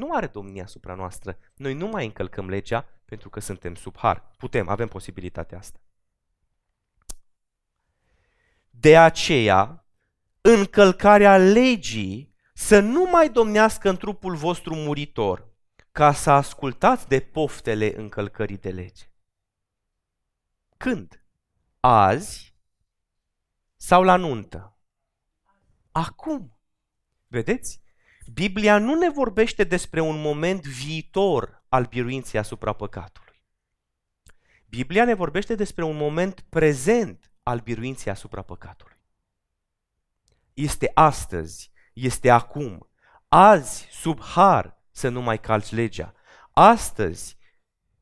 nu 0.00 0.14
are 0.14 0.26
domnia 0.26 0.64
asupra 0.64 0.94
noastră. 0.94 1.38
Noi 1.56 1.74
nu 1.74 1.86
mai 1.86 2.04
încălcăm 2.04 2.48
legea 2.48 2.88
pentru 3.04 3.30
că 3.30 3.40
suntem 3.40 3.74
sub 3.74 3.96
har. 3.96 4.30
Putem, 4.36 4.68
avem 4.68 4.88
posibilitatea 4.88 5.58
asta. 5.58 5.80
De 8.70 8.96
aceea, 8.96 9.86
încălcarea 10.40 11.36
legii 11.36 12.34
să 12.54 12.80
nu 12.80 13.04
mai 13.04 13.30
domnească 13.30 13.88
în 13.88 13.96
trupul 13.96 14.34
vostru 14.34 14.74
muritor, 14.74 15.48
ca 15.92 16.12
să 16.12 16.30
ascultați 16.30 17.08
de 17.08 17.20
poftele 17.20 17.96
încălcării 17.96 18.58
de 18.58 18.70
lege. 18.70 19.04
Când? 20.76 21.24
Azi 21.80 22.54
sau 23.76 24.02
la 24.02 24.16
nuntă? 24.16 24.78
Acum. 25.92 26.58
Vedeți? 27.26 27.80
Biblia 28.32 28.78
nu 28.78 28.94
ne 28.94 29.10
vorbește 29.10 29.64
despre 29.64 30.00
un 30.00 30.20
moment 30.20 30.66
viitor 30.66 31.64
al 31.68 31.84
biruinței 31.84 32.40
asupra 32.40 32.72
păcatului. 32.72 33.42
Biblia 34.68 35.04
ne 35.04 35.14
vorbește 35.14 35.54
despre 35.54 35.84
un 35.84 35.96
moment 35.96 36.40
prezent 36.48 37.32
al 37.42 37.58
biruinței 37.58 38.12
asupra 38.12 38.42
păcatului. 38.42 38.96
Este 40.54 40.90
astăzi, 40.94 41.70
este 41.92 42.30
acum. 42.30 42.88
Azi, 43.28 43.86
sub 43.90 44.20
har, 44.22 44.82
să 44.90 45.08
nu 45.08 45.22
mai 45.22 45.40
calci 45.40 45.70
legea. 45.70 46.14
Astăzi, 46.50 47.36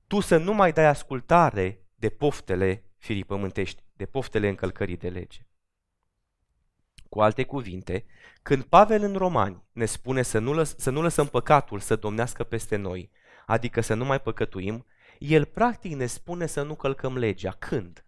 tu 0.06 0.20
să 0.20 0.36
nu 0.36 0.54
mai 0.54 0.72
dai 0.72 0.86
ascultare 0.86 1.86
de 1.94 2.08
poftele 2.08 2.84
firii 2.96 3.24
pământești, 3.24 3.82
de 3.92 4.06
poftele 4.06 4.48
încălcării 4.48 4.96
de 4.96 5.08
lege. 5.08 5.47
Cu 7.08 7.20
alte 7.20 7.44
cuvinte, 7.44 8.04
când 8.42 8.62
Pavel 8.62 9.02
în 9.02 9.14
Romani 9.14 9.62
ne 9.72 9.84
spune 9.84 10.22
să 10.22 10.38
nu, 10.38 10.52
lăs- 10.52 10.74
să 10.76 10.90
nu 10.90 11.02
lăsăm 11.02 11.26
păcatul 11.26 11.78
să 11.78 11.96
domnească 11.96 12.44
peste 12.44 12.76
noi, 12.76 13.10
adică 13.46 13.80
să 13.80 13.94
nu 13.94 14.04
mai 14.04 14.20
păcătuim, 14.20 14.86
el 15.18 15.44
practic 15.44 15.94
ne 15.94 16.06
spune 16.06 16.46
să 16.46 16.62
nu 16.62 16.74
călcăm 16.74 17.16
legea. 17.16 17.50
Când? 17.50 18.04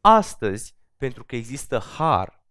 Astăzi, 0.00 0.74
pentru 0.96 1.24
că 1.24 1.36
există 1.36 1.78
har 1.96 2.44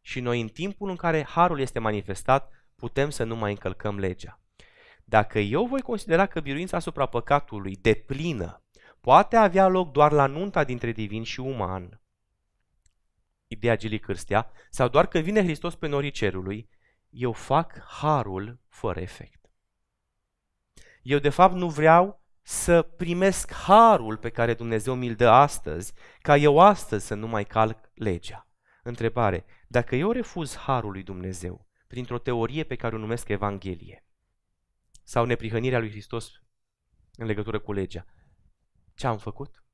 și 0.00 0.20
noi 0.20 0.40
în 0.40 0.48
timpul 0.48 0.90
în 0.90 0.96
care 0.96 1.24
harul 1.24 1.60
este 1.60 1.78
manifestat 1.78 2.50
putem 2.76 3.10
să 3.10 3.24
nu 3.24 3.36
mai 3.36 3.50
încălcăm 3.50 3.98
legea. 3.98 4.40
Dacă 5.04 5.38
eu 5.38 5.66
voi 5.66 5.80
considera 5.80 6.26
că 6.26 6.40
biruința 6.40 6.76
asupra 6.76 7.06
păcatului 7.06 7.76
de 7.76 7.94
plină 7.94 8.62
poate 9.00 9.36
avea 9.36 9.68
loc 9.68 9.92
doar 9.92 10.12
la 10.12 10.26
nunta 10.26 10.64
dintre 10.64 10.92
divin 10.92 11.22
și 11.22 11.40
uman, 11.40 11.99
ideea 13.52 13.76
Gili 13.76 13.98
Cârstea, 13.98 14.50
sau 14.70 14.88
doar 14.88 15.06
când 15.06 15.24
vine 15.24 15.42
Hristos 15.42 15.74
pe 15.74 15.86
norii 15.86 16.10
cerului, 16.10 16.68
eu 17.08 17.32
fac 17.32 17.78
harul 17.78 18.60
fără 18.68 19.00
efect. 19.00 19.50
Eu 21.02 21.18
de 21.18 21.28
fapt 21.28 21.54
nu 21.54 21.68
vreau 21.68 22.24
să 22.42 22.82
primesc 22.82 23.52
harul 23.52 24.16
pe 24.16 24.30
care 24.30 24.54
Dumnezeu 24.54 24.94
mi-l 24.94 25.14
dă 25.14 25.28
astăzi, 25.28 25.92
ca 26.20 26.36
eu 26.36 26.58
astăzi 26.58 27.06
să 27.06 27.14
nu 27.14 27.26
mai 27.26 27.44
calc 27.44 27.90
legea. 27.94 28.48
Întrebare, 28.82 29.44
dacă 29.68 29.96
eu 29.96 30.10
refuz 30.10 30.56
harul 30.56 30.92
lui 30.92 31.02
Dumnezeu 31.02 31.68
printr-o 31.86 32.18
teorie 32.18 32.64
pe 32.64 32.76
care 32.76 32.94
o 32.94 32.98
numesc 32.98 33.28
Evanghelie 33.28 34.04
sau 35.04 35.24
neprihănirea 35.24 35.78
lui 35.78 35.90
Hristos 35.90 36.42
în 37.16 37.26
legătură 37.26 37.58
cu 37.58 37.72
legea, 37.72 38.04
ce 38.94 39.06
am 39.06 39.18
făcut? 39.18 39.64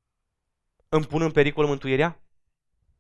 Îmi 0.88 1.06
pun 1.06 1.22
în 1.22 1.30
pericol 1.30 1.66
mântuirea? 1.66 2.20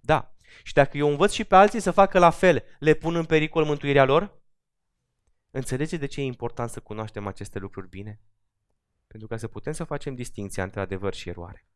Da. 0.00 0.35
Și 0.62 0.72
dacă 0.72 0.96
eu 0.96 1.08
învăț 1.08 1.32
și 1.32 1.44
pe 1.44 1.54
alții 1.54 1.80
să 1.80 1.90
facă 1.90 2.18
la 2.18 2.30
fel, 2.30 2.64
le 2.78 2.94
pun 2.94 3.14
în 3.14 3.24
pericol 3.24 3.64
mântuirea 3.64 4.04
lor? 4.04 4.40
Înțelegeți 5.50 6.00
de 6.00 6.06
ce 6.06 6.20
e 6.20 6.24
important 6.24 6.70
să 6.70 6.80
cunoaștem 6.80 7.26
aceste 7.26 7.58
lucruri 7.58 7.88
bine? 7.88 8.20
Pentru 9.06 9.26
ca 9.28 9.36
să 9.36 9.48
putem 9.48 9.72
să 9.72 9.84
facem 9.84 10.14
distinția 10.14 10.62
între 10.62 10.80
adevăr 10.80 11.14
și 11.14 11.28
eroare. 11.28 11.66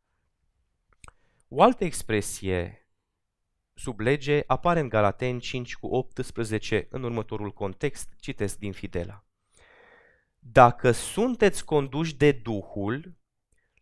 O 1.49 1.63
altă 1.63 1.85
expresie 1.85 2.89
sub 3.75 4.01
lege 4.01 4.43
apare 4.47 4.81
în 4.81 4.89
Galaten 4.89 5.39
5 5.39 5.77
cu 5.77 5.87
18 5.87 6.87
în 6.91 7.03
următorul 7.03 7.53
context, 7.53 8.13
citesc 8.17 8.59
din 8.59 8.73
Fidela. 8.73 9.25
Dacă 10.39 10.91
sunteți 10.91 11.65
conduși 11.65 12.17
de 12.17 12.33
Duhul, 12.33 13.19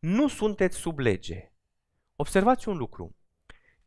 nu 0.00 0.28
sunteți 0.28 0.76
sub 0.76 0.98
lege. 0.98 1.52
Observați 2.16 2.68
un 2.68 2.76
lucru. 2.76 3.16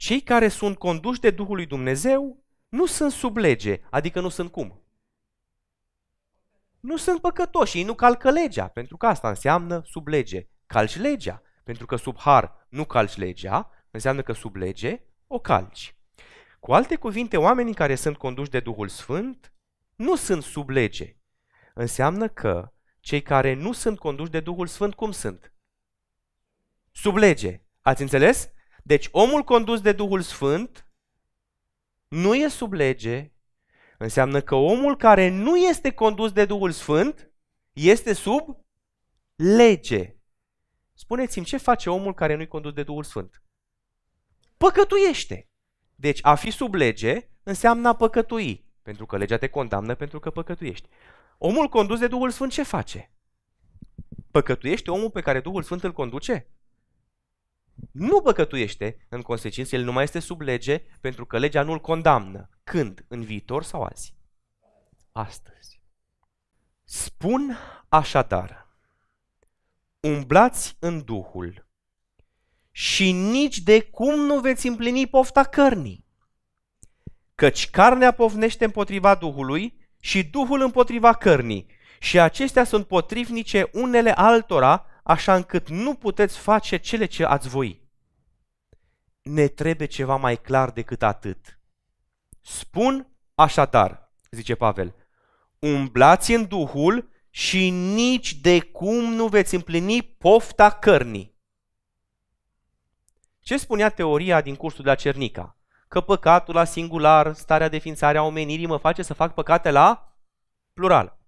Cei 0.02 0.22
care 0.22 0.48
sunt 0.48 0.78
conduși 0.78 1.20
de 1.20 1.30
Duhul 1.30 1.56
lui 1.56 1.66
Dumnezeu 1.66 2.44
nu 2.70 2.86
sunt 2.86 3.12
sub 3.12 3.38
lege, 3.38 3.82
adică 3.90 4.20
nu 4.20 4.30
sunt 4.30 4.52
cum? 4.52 4.82
Nu 6.80 6.98
sunt 6.98 7.22
păcătoși, 7.22 7.78
ei 7.78 7.84
nu 7.84 7.94
calcă 7.94 8.32
legea, 8.32 8.68
pentru 8.68 8.98
că 8.98 9.06
asta 9.06 9.30
înseamnă 9.30 9.82
sub 9.86 10.08
lege. 10.08 10.48
Calci 10.66 10.98
legea, 10.98 11.42
pentru 11.64 11.86
că 11.86 11.96
sub 11.96 12.18
har 12.18 12.66
nu 12.70 12.86
calci 12.86 13.16
legea, 13.16 13.70
înseamnă 13.92 14.22
că 14.22 14.34
sub 14.34 14.56
lege 14.56 15.02
o 15.28 15.40
calci. 15.40 15.96
Cu 16.60 16.74
alte 16.74 16.96
cuvinte, 16.96 17.38
oamenii 17.38 17.74
care 17.74 17.96
sunt 17.96 18.18
conduși 18.18 18.50
de 18.50 18.60
Duhul 18.60 18.88
Sfânt 18.88 19.54
nu 19.96 20.16
sunt 20.16 20.44
sub 20.44 20.70
lege. 20.70 21.16
Înseamnă 21.74 22.28
că 22.28 22.72
cei 23.00 23.22
care 23.22 23.54
nu 23.54 23.72
sunt 23.72 24.00
conduși 24.00 24.32
de 24.32 24.40
Duhul 24.40 24.68
Sfânt, 24.68 24.94
cum 24.94 25.12
sunt? 25.12 25.54
Sub 26.92 27.16
lege. 27.16 27.62
Ați 27.82 28.02
înțeles? 28.02 28.52
Deci 28.84 29.10
omul 29.12 29.44
condus 29.44 29.82
de 29.82 29.92
Duhul 29.92 30.22
Sfânt 30.22 30.88
nu 32.08 32.36
e 32.36 32.48
sub 32.48 32.74
lege, 32.74 33.32
înseamnă 33.98 34.42
că 34.42 34.56
omul 34.56 34.98
care 34.98 35.30
nu 35.30 35.58
este 35.58 35.92
condus 35.92 36.32
de 36.32 36.46
Duhul 36.46 36.72
Sfânt 36.72 37.32
este 37.74 38.14
sub 38.14 38.58
lege. 39.36 40.16
Spuneți-mi, 40.94 41.46
ce 41.46 41.58
face 41.58 41.90
omul 41.90 42.14
care 42.14 42.36
nu-i 42.36 42.48
condus 42.48 42.74
de 42.74 42.84
Duhul 42.84 43.04
Sfânt? 43.04 43.44
Păcătuiește. 44.58 45.50
Deci 45.96 46.20
a 46.22 46.36
fi 46.36 46.52
sub 46.52 46.74
lege 46.74 47.30
înseamnă 47.44 47.88
a 47.88 47.96
păcătui, 47.96 48.66
pentru 48.82 49.06
că 49.06 49.18
legea 49.18 49.38
te 49.38 49.48
condamnă 49.48 49.96
pentru 49.96 50.20
că 50.20 50.30
păcătuiești. 50.30 50.90
Omul 51.38 51.68
condus 51.68 52.00
de 52.00 52.08
Duhul 52.08 52.30
Sfânt 52.30 52.52
ce 52.52 52.64
face? 52.64 53.12
Păcătuiește 54.32 54.92
omul 54.92 55.12
pe 55.12 55.22
care 55.22 55.40
Duhul 55.40 55.64
Sfânt 55.64 55.84
îl 55.84 55.94
conduce? 55.94 56.48
Nu 57.92 58.22
păcătuiește, 58.22 59.06
în 59.10 59.22
consecință 59.22 59.76
el 59.76 59.84
nu 59.84 59.92
mai 59.92 60.04
este 60.04 60.20
sub 60.20 60.42
lege 60.42 60.84
pentru 61.02 61.26
că 61.26 61.38
legea 61.38 61.64
nu 61.64 61.72
îl 61.72 61.80
condamnă. 61.80 62.50
Când? 62.64 63.06
În 63.08 63.24
viitor 63.24 63.64
sau 63.64 63.84
azi? 63.84 64.16
Astăzi. 65.12 65.82
Spun 66.84 67.58
așadar, 67.90 68.68
umblați 70.00 70.78
în 70.80 71.04
Duhul 71.04 71.68
și 72.72 73.12
nici 73.12 73.60
de 73.60 73.82
cum 73.82 74.20
nu 74.20 74.40
veți 74.40 74.68
împlini 74.68 75.08
pofta 75.08 75.44
cărnii. 75.44 76.06
Căci 77.36 77.70
carnea 77.70 78.12
povnește 78.12 78.66
împotriva 78.66 79.16
Duhului 79.16 79.80
și 80.00 80.24
Duhul 80.24 80.62
împotriva 80.62 81.14
cărnii 81.14 81.68
și 82.00 82.20
acestea 82.20 82.64
sunt 82.64 82.88
potrivnice 82.88 83.70
unele 83.74 84.12
altora, 84.12 84.86
așa 85.04 85.36
încât 85.36 85.70
nu 85.70 85.96
puteți 85.96 86.38
face 86.38 86.78
cele 86.78 87.06
ce 87.06 87.26
ați 87.26 87.48
voi. 87.48 87.82
Ne 89.22 89.48
trebuie 89.48 89.88
ceva 89.88 90.16
mai 90.16 90.42
clar 90.42 90.72
decât 90.72 91.04
atât. 91.04 91.60
Spun 92.42 93.08
așadar, 93.36 94.12
zice 94.32 94.56
Pavel, 94.56 94.96
umblați 95.60 96.34
în 96.34 96.48
Duhul 96.48 97.10
și 97.30 97.70
nici 97.70 98.36
de 98.36 98.60
cum 98.60 99.04
nu 99.04 99.28
veți 99.28 99.56
împlini 99.56 100.02
pofta 100.02 100.70
cărnii. 100.70 101.40
Ce 103.40 103.58
spunea 103.58 103.90
teoria 103.90 104.42
din 104.42 104.56
cursul 104.56 104.84
de 104.84 104.90
la 104.90 104.96
Cernica? 104.96 105.58
Că 105.88 106.02
păcatul 106.02 106.54
la 106.54 106.64
singular, 106.64 107.34
starea 107.34 107.70
de 107.70 107.78
ființare 107.78 108.18
a 108.18 108.24
omenirii 108.24 108.66
mă 108.66 108.78
face 108.78 109.02
să 109.02 109.14
fac 109.14 109.34
păcate 109.34 109.72
la 109.72 110.16
plural. 110.74 111.21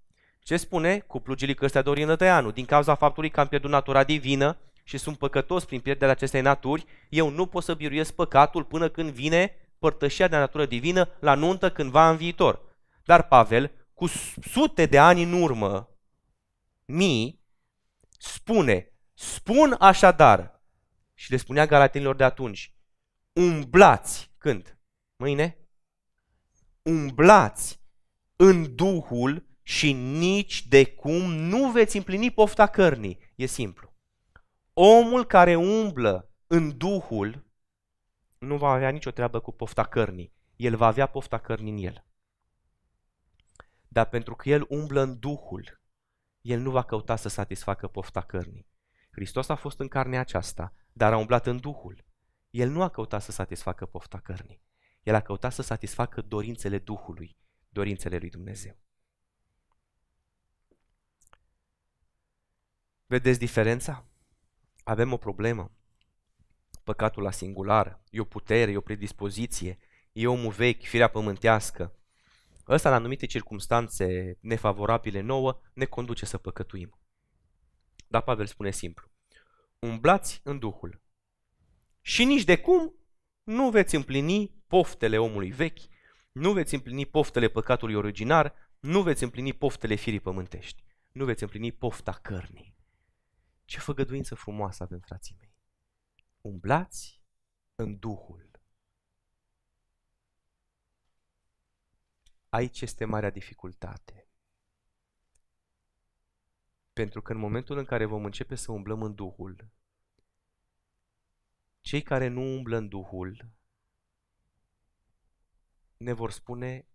Ce 0.44 0.58
spune 0.58 1.00
cuplul 1.00 1.36
Gilică 1.36 1.82
Dorin 1.82 2.08
Lătăianu? 2.08 2.52
Din 2.52 2.66
cauza 2.66 2.96
faptului 2.96 3.30
că 3.30 3.40
am 3.40 3.48
pierdut 3.48 3.70
natura 3.70 4.04
divină 4.04 4.58
și 4.84 4.98
sunt 4.98 5.18
păcătos 5.18 5.66
prin 5.66 5.80
pierderea 5.80 6.14
acestei 6.14 6.42
naturi, 6.42 6.86
eu 7.10 7.30
nu 7.30 7.46
pot 7.46 7.64
să 7.64 7.74
biruiesc 7.74 8.14
păcatul 8.14 8.64
până 8.64 8.90
când 8.90 9.10
vine 9.10 9.56
părtășia 9.80 10.28
de 10.28 10.38
natură 10.38 10.66
divină 10.66 11.10
la 11.20 11.36
nuntă 11.36 11.72
cândva 11.72 12.10
în 12.10 12.18
viitor. 12.18 12.62
Dar 13.04 13.28
Pavel, 13.28 13.72
cu 13.94 14.08
sute 14.42 14.86
de 14.86 15.00
ani 15.00 15.24
în 15.24 15.42
urmă, 15.42 15.90
mii, 16.86 17.42
spune, 18.18 18.92
spun 19.14 19.76
așadar, 19.80 20.62
și 21.14 21.32
le 21.32 21.38
spunea 21.38 21.66
galatenilor 21.66 22.16
de 22.16 22.24
atunci, 22.24 22.74
umblați, 23.34 24.32
când? 24.38 24.78
Mâine? 25.16 25.58
Umblați 26.82 27.80
în 28.36 28.76
Duhul 28.76 29.46
și 29.64 29.94
nici 29.94 30.68
de 30.68 30.86
cum 30.86 31.34
nu 31.34 31.72
veți 31.72 31.98
împlini 31.98 32.32
pofta 32.32 32.68
cărnii. 32.68 33.20
E 33.36 33.46
simplu. 33.46 33.94
Omul 34.74 35.26
care 35.26 35.56
umblă 35.56 36.32
în 36.48 36.78
Duhul 36.78 37.46
nu 38.38 38.58
va 38.58 38.70
avea 38.70 38.90
nicio 38.90 39.12
treabă 39.12 39.40
cu 39.40 39.52
pofta 39.52 39.84
cărnii. 39.84 40.34
El 40.56 40.76
va 40.76 40.88
avea 40.88 41.06
pofta 41.06 41.38
cărnii 41.38 41.72
în 41.72 41.78
el. 41.78 42.06
Dar 43.88 44.10
pentru 44.10 44.36
că 44.36 44.50
el 44.50 44.66
umblă 44.70 45.02
în 45.02 45.20
Duhul, 45.20 45.82
el 46.42 46.60
nu 46.60 46.72
va 46.72 46.84
căuta 46.84 47.16
să 47.16 47.30
satisfacă 47.30 47.88
pofta 47.88 48.22
cărnii. 48.22 48.68
Hristos 49.12 49.50
a 49.50 49.56
fost 49.56 49.80
în 49.80 49.88
carnea 49.88 50.20
aceasta, 50.20 50.74
dar 50.94 51.14
a 51.14 51.18
umblat 51.18 51.48
în 51.48 51.60
Duhul. 51.60 52.06
El 52.50 52.70
nu 52.70 52.82
a 52.82 52.90
căutat 52.90 53.22
să 53.22 53.32
satisfacă 53.32 53.86
pofta 53.86 54.20
cărnii. 54.20 54.62
El 55.04 55.16
a 55.16 55.22
căutat 55.22 55.54
să 55.54 55.62
satisfacă 55.62 56.22
dorințele 56.22 56.78
Duhului, 56.78 57.38
dorințele 57.70 58.18
lui 58.18 58.30
Dumnezeu. 58.30 58.83
Vedeți 63.06 63.40
diferența? 63.40 64.08
Avem 64.84 65.14
o 65.14 65.18
problemă. 65.18 65.72
Păcatul 66.84 67.24
la 67.24 67.32
singular, 67.32 68.04
e 68.10 68.20
o 68.20 68.24
putere, 68.24 68.72
e 68.72 68.78
o 68.78 68.82
predispoziție, 68.82 69.78
e 70.12 70.28
omul 70.28 70.52
vechi, 70.52 70.84
firea 70.84 71.08
pământească. 71.08 71.96
Ăsta, 72.68 72.90
în 72.90 72.96
anumite 72.96 73.26
circunstanțe 73.26 74.38
nefavorabile 74.42 75.22
nouă, 75.22 75.62
ne 75.74 75.86
conduce 75.86 76.26
să 76.26 76.38
păcătuim. 76.38 77.00
Dar 78.08 78.22
Pavel 78.22 78.46
spune 78.46 78.72
simplu. 78.72 79.12
Umblați 79.80 80.42
în 80.44 80.60
Duhul. 80.60 81.02
Și 82.02 82.24
nici 82.24 82.44
de 82.44 82.58
cum 82.58 82.94
nu 83.44 83.70
veți 83.70 83.96
împlini 83.96 84.64
poftele 84.68 85.18
omului 85.18 85.52
vechi, 85.52 85.80
nu 86.32 86.54
veți 86.54 86.74
împlini 86.74 87.06
poftele 87.06 87.48
păcatului 87.48 87.96
originar, 87.96 88.54
nu 88.80 89.02
veți 89.02 89.24
împlini 89.24 89.54
poftele 89.54 89.96
firii 89.96 90.20
pământești, 90.20 90.84
nu 91.12 91.26
veți 91.26 91.44
împlini 91.44 91.72
pofta 91.72 92.12
cărnii. 92.12 92.73
Ce 93.66 93.80
făgăduință 93.80 94.36
frumoasă 94.36 94.84
avem, 94.84 95.00
frații 95.00 95.36
mei. 95.40 95.56
Umblați 96.42 97.22
în 97.76 98.00
Duhul. 98.00 98.52
Aici 102.50 102.82
este 102.82 103.06
marea 103.06 103.30
dificultate. 103.30 104.28
Pentru 106.94 107.22
că 107.22 107.32
în 107.32 107.38
momentul 107.38 107.78
în 107.78 107.86
care 107.86 108.06
vom 108.06 108.26
începe 108.26 108.56
să 108.56 108.72
umblăm 108.72 109.02
în 109.02 109.16
Duhul, 109.16 109.68
cei 111.82 112.02
care 112.02 112.28
nu 112.28 112.42
umblă 112.42 112.78
în 112.78 112.88
Duhul 112.88 113.52
ne 115.98 116.14
vor 116.14 116.32
spune 116.32 116.88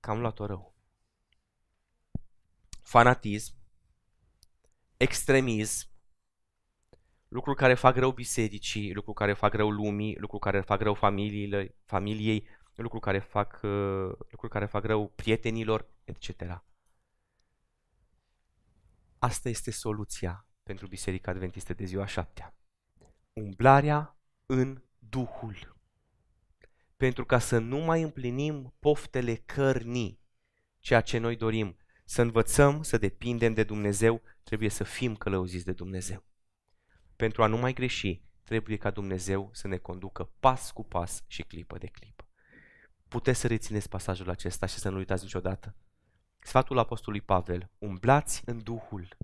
că 0.00 0.10
am 0.10 0.20
luat-o 0.20 0.46
rău. 0.46 0.74
Fanatism, 2.82 3.54
extremism, 5.02 5.88
lucruri 7.28 7.56
care 7.56 7.74
fac 7.74 7.96
rău 7.96 8.12
bisericii, 8.12 8.92
lucruri 8.92 9.16
care 9.16 9.32
fac 9.32 9.54
rău 9.54 9.70
lumii, 9.70 10.16
lucruri 10.18 10.42
care 10.42 10.60
fac 10.60 10.80
rău 10.80 10.94
familiile, 10.94 11.74
familiei, 11.84 12.48
lucruri 12.74 13.02
care 13.02 13.18
fac, 13.18 13.60
uh, 13.62 14.12
lucruri 14.30 14.52
care 14.52 14.66
fac 14.66 14.84
rău 14.84 15.08
prietenilor, 15.08 15.86
etc. 16.04 16.62
Asta 19.18 19.48
este 19.48 19.70
soluția 19.70 20.46
pentru 20.62 20.86
Biserica 20.86 21.30
Adventistă 21.30 21.74
de 21.74 21.84
ziua 21.84 22.06
șaptea. 22.06 22.54
Umblarea 23.32 24.16
în 24.46 24.82
Duhul. 24.98 25.76
Pentru 26.96 27.24
ca 27.24 27.38
să 27.38 27.58
nu 27.58 27.78
mai 27.78 28.02
împlinim 28.02 28.74
poftele 28.78 29.34
cărnii, 29.34 30.20
ceea 30.78 31.00
ce 31.00 31.18
noi 31.18 31.36
dorim, 31.36 31.76
să 32.04 32.22
învățăm 32.22 32.82
să 32.82 32.98
depindem 32.98 33.54
de 33.54 33.64
Dumnezeu, 33.64 34.22
trebuie 34.42 34.68
să 34.68 34.84
fim 34.84 35.16
călăuziți 35.16 35.64
de 35.64 35.72
Dumnezeu. 35.72 36.24
Pentru 37.16 37.42
a 37.42 37.46
nu 37.46 37.56
mai 37.56 37.72
greși, 37.72 38.22
trebuie 38.44 38.76
ca 38.76 38.90
Dumnezeu 38.90 39.50
să 39.52 39.68
ne 39.68 39.76
conducă 39.76 40.32
pas 40.40 40.70
cu 40.70 40.84
pas 40.84 41.24
și 41.26 41.42
clipă 41.42 41.78
de 41.78 41.86
clipă. 41.86 42.28
Puteți 43.08 43.40
să 43.40 43.46
rețineți 43.46 43.88
pasajul 43.88 44.30
acesta 44.30 44.66
și 44.66 44.78
să 44.78 44.88
nu 44.88 44.96
uitați 44.96 45.22
niciodată. 45.22 45.76
Sfatul 46.38 46.78
Apostolului 46.78 47.26
Pavel, 47.26 47.70
umblați 47.78 48.42
în 48.44 48.62
Duhul 48.62 49.16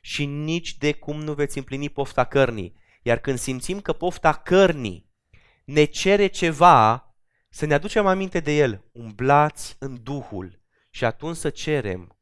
și 0.00 0.24
nici 0.24 0.76
de 0.76 0.92
cum 0.92 1.20
nu 1.20 1.34
veți 1.34 1.58
împlini 1.58 1.90
pofta 1.90 2.24
cărnii. 2.24 2.76
Iar 3.02 3.18
când 3.18 3.38
simțim 3.38 3.80
că 3.80 3.92
pofta 3.92 4.32
cărnii 4.32 5.10
ne 5.64 5.84
cere 5.84 6.26
ceva, 6.26 7.14
să 7.48 7.66
ne 7.66 7.74
aducem 7.74 8.06
aminte 8.06 8.40
de 8.40 8.56
el, 8.56 8.84
umblați 8.92 9.76
în 9.78 10.02
Duhul 10.02 10.60
și 10.90 11.04
atunci 11.04 11.36
să 11.36 11.50
cerem 11.50 12.15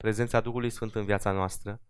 prezența 0.00 0.40
Duhului 0.40 0.70
Sfânt 0.70 0.94
în 0.94 1.04
viața 1.04 1.32
noastră, 1.32 1.80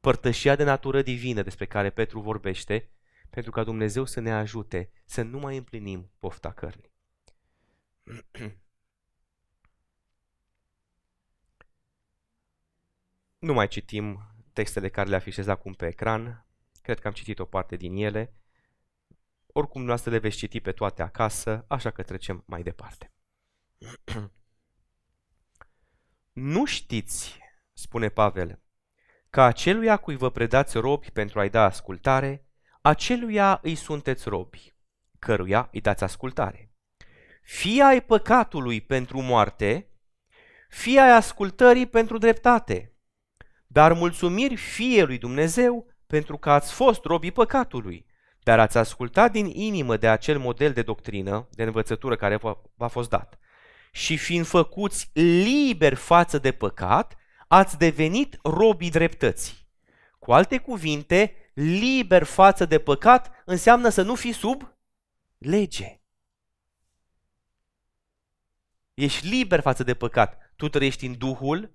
părtășia 0.00 0.56
de 0.56 0.64
natură 0.64 1.02
divină 1.02 1.42
despre 1.42 1.66
care 1.66 1.90
Petru 1.90 2.20
vorbește, 2.20 2.90
pentru 3.30 3.50
ca 3.50 3.64
Dumnezeu 3.64 4.04
să 4.04 4.20
ne 4.20 4.32
ajute 4.32 4.90
să 5.04 5.22
nu 5.22 5.38
mai 5.38 5.56
împlinim 5.56 6.10
pofta 6.18 6.52
cărnii. 6.52 6.92
Nu 13.38 13.52
mai 13.52 13.68
citim 13.68 14.34
textele 14.52 14.88
care 14.88 15.08
le 15.08 15.16
afișez 15.16 15.46
acum 15.46 15.72
pe 15.72 15.86
ecran. 15.86 16.46
Cred 16.82 17.00
că 17.00 17.06
am 17.06 17.12
citit 17.12 17.38
o 17.38 17.44
parte 17.44 17.76
din 17.76 17.96
ele. 17.96 18.34
Oricum, 19.46 19.84
noastră 19.84 20.10
le 20.10 20.18
veți 20.18 20.36
citi 20.36 20.60
pe 20.60 20.72
toate 20.72 21.02
acasă, 21.02 21.64
așa 21.68 21.90
că 21.90 22.02
trecem 22.02 22.42
mai 22.46 22.62
departe. 22.62 23.12
nu 26.34 26.64
știți, 26.64 27.38
spune 27.72 28.08
Pavel, 28.08 28.60
că 29.30 29.42
aceluia 29.42 29.96
cui 29.96 30.16
vă 30.16 30.30
predați 30.30 30.78
robi 30.78 31.10
pentru 31.10 31.38
a-i 31.38 31.50
da 31.50 31.64
ascultare, 31.64 32.46
aceluia 32.80 33.58
îi 33.62 33.74
sunteți 33.74 34.28
robi, 34.28 34.74
căruia 35.18 35.68
îi 35.72 35.80
dați 35.80 36.04
ascultare. 36.04 36.72
Fie 37.42 37.82
ai 37.82 38.02
păcatului 38.02 38.80
pentru 38.80 39.20
moarte, 39.20 39.88
fie 40.68 41.00
ai 41.00 41.10
ascultării 41.10 41.86
pentru 41.86 42.18
dreptate. 42.18 42.94
Dar 43.66 43.92
mulțumiri 43.92 44.56
fie 44.56 45.02
lui 45.02 45.18
Dumnezeu 45.18 45.86
pentru 46.06 46.36
că 46.38 46.50
ați 46.50 46.72
fost 46.72 47.04
robii 47.04 47.32
păcatului, 47.32 48.06
dar 48.42 48.58
ați 48.58 48.78
ascultat 48.78 49.32
din 49.32 49.46
inimă 49.46 49.96
de 49.96 50.08
acel 50.08 50.38
model 50.38 50.72
de 50.72 50.82
doctrină, 50.82 51.48
de 51.50 51.62
învățătură 51.62 52.16
care 52.16 52.36
v-a 52.76 52.88
fost 52.88 53.08
dat. 53.08 53.38
Și 53.94 54.16
fiind 54.16 54.46
făcuți 54.46 55.10
liberi 55.12 55.94
față 55.94 56.38
de 56.38 56.52
păcat, 56.52 57.16
ați 57.48 57.78
devenit 57.78 58.38
robii 58.42 58.90
dreptății. 58.90 59.68
Cu 60.18 60.32
alte 60.32 60.58
cuvinte, 60.58 61.34
liber 61.52 62.22
față 62.22 62.64
de 62.64 62.78
păcat 62.78 63.42
înseamnă 63.44 63.88
să 63.88 64.02
nu 64.02 64.14
fii 64.14 64.32
sub 64.32 64.76
lege. 65.38 66.00
Ești 68.94 69.26
liber 69.26 69.60
față 69.60 69.82
de 69.82 69.94
păcat. 69.94 70.52
Tu 70.56 70.68
trăiești 70.68 71.06
în 71.06 71.18
Duhul, 71.18 71.74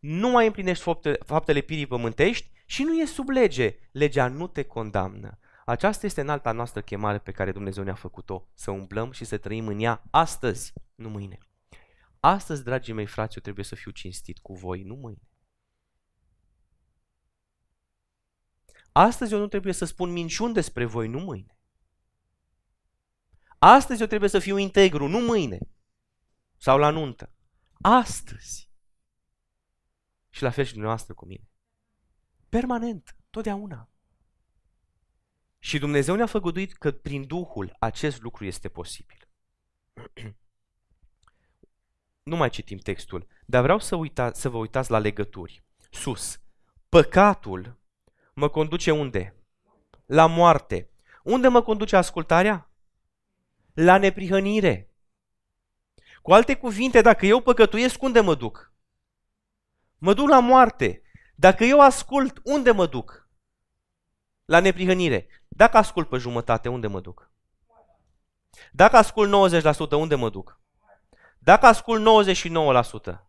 nu 0.00 0.28
mai 0.28 0.46
împlinești 0.46 0.82
faptele, 0.82 1.18
faptele 1.26 1.60
pirii 1.60 1.86
pământești 1.86 2.50
și 2.66 2.82
nu 2.82 3.00
e 3.00 3.04
sub 3.04 3.28
lege. 3.28 3.76
Legea 3.92 4.28
nu 4.28 4.46
te 4.46 4.62
condamnă. 4.62 5.38
Aceasta 5.64 6.06
este 6.06 6.20
înalta 6.20 6.52
noastră 6.52 6.80
chemare 6.80 7.18
pe 7.18 7.32
care 7.32 7.52
Dumnezeu 7.52 7.84
ne-a 7.84 7.94
făcut-o, 7.94 8.48
să 8.54 8.70
umblăm 8.70 9.10
și 9.10 9.24
să 9.24 9.36
trăim 9.36 9.66
în 9.66 9.80
ea 9.80 10.02
astăzi, 10.10 10.72
nu 10.94 11.08
mâine. 11.08 11.38
Astăzi, 12.20 12.64
dragii 12.64 12.92
mei 12.92 13.06
frați, 13.06 13.36
eu 13.36 13.42
trebuie 13.42 13.64
să 13.64 13.74
fiu 13.74 13.90
cinstit 13.90 14.38
cu 14.38 14.54
voi, 14.54 14.82
nu 14.82 14.94
mâine. 14.94 15.28
Astăzi 18.92 19.32
eu 19.32 19.38
nu 19.38 19.48
trebuie 19.48 19.72
să 19.72 19.84
spun 19.84 20.10
minciuni 20.10 20.54
despre 20.54 20.84
voi, 20.84 21.08
nu 21.08 21.18
mâine. 21.18 21.58
Astăzi 23.58 24.00
eu 24.00 24.06
trebuie 24.06 24.28
să 24.28 24.38
fiu 24.38 24.56
integru, 24.56 25.08
nu 25.08 25.18
mâine. 25.18 25.58
Sau 26.56 26.78
la 26.78 26.90
nuntă. 26.90 27.32
Astăzi. 27.80 28.70
Și 30.28 30.42
la 30.42 30.50
fel 30.50 30.64
și 30.64 30.72
dumneavoastră 30.72 31.14
cu 31.14 31.26
mine. 31.26 31.48
Permanent, 32.48 33.16
totdeauna. 33.30 33.90
Și 35.58 35.78
Dumnezeu 35.78 36.14
ne-a 36.14 36.26
făgăduit 36.26 36.72
că 36.72 36.92
prin 36.92 37.26
Duhul 37.26 37.76
acest 37.78 38.20
lucru 38.20 38.44
este 38.44 38.68
posibil. 38.68 39.28
nu 42.22 42.36
mai 42.36 42.50
citim 42.50 42.78
textul, 42.78 43.26
dar 43.46 43.62
vreau 43.62 43.78
să, 43.78 43.96
uita, 43.96 44.32
să 44.32 44.48
vă 44.48 44.56
uitați 44.56 44.90
la 44.90 44.98
legături. 44.98 45.62
Sus. 45.90 46.40
Păcatul 46.88 47.78
mă 48.32 48.48
conduce 48.48 48.90
unde? 48.90 49.34
La 50.06 50.26
moarte. 50.26 50.90
Unde 51.22 51.48
mă 51.48 51.62
conduce 51.62 51.96
ascultarea? 51.96 52.70
La 53.74 53.98
neprihănire. 53.98 54.90
Cu 56.22 56.32
alte 56.32 56.56
cuvinte, 56.56 57.00
dacă 57.00 57.26
eu 57.26 57.40
păcătuiesc, 57.40 58.02
unde 58.02 58.20
mă 58.20 58.34
duc? 58.34 58.72
Mă 59.98 60.14
duc 60.14 60.28
la 60.28 60.40
moarte. 60.40 61.02
Dacă 61.34 61.64
eu 61.64 61.80
ascult, 61.80 62.40
unde 62.44 62.70
mă 62.70 62.86
duc? 62.86 63.28
La 64.44 64.60
neprihănire. 64.60 65.26
Dacă 65.48 65.76
ascult 65.76 66.08
pe 66.08 66.16
jumătate, 66.16 66.68
unde 66.68 66.86
mă 66.86 67.00
duc? 67.00 67.30
Dacă 68.72 68.96
ascult 68.96 69.60
90%, 69.62 69.90
unde 69.90 70.14
mă 70.14 70.30
duc? 70.30 70.60
Dacă 71.42 71.66
ascult 71.66 72.24
99%, 73.14 73.20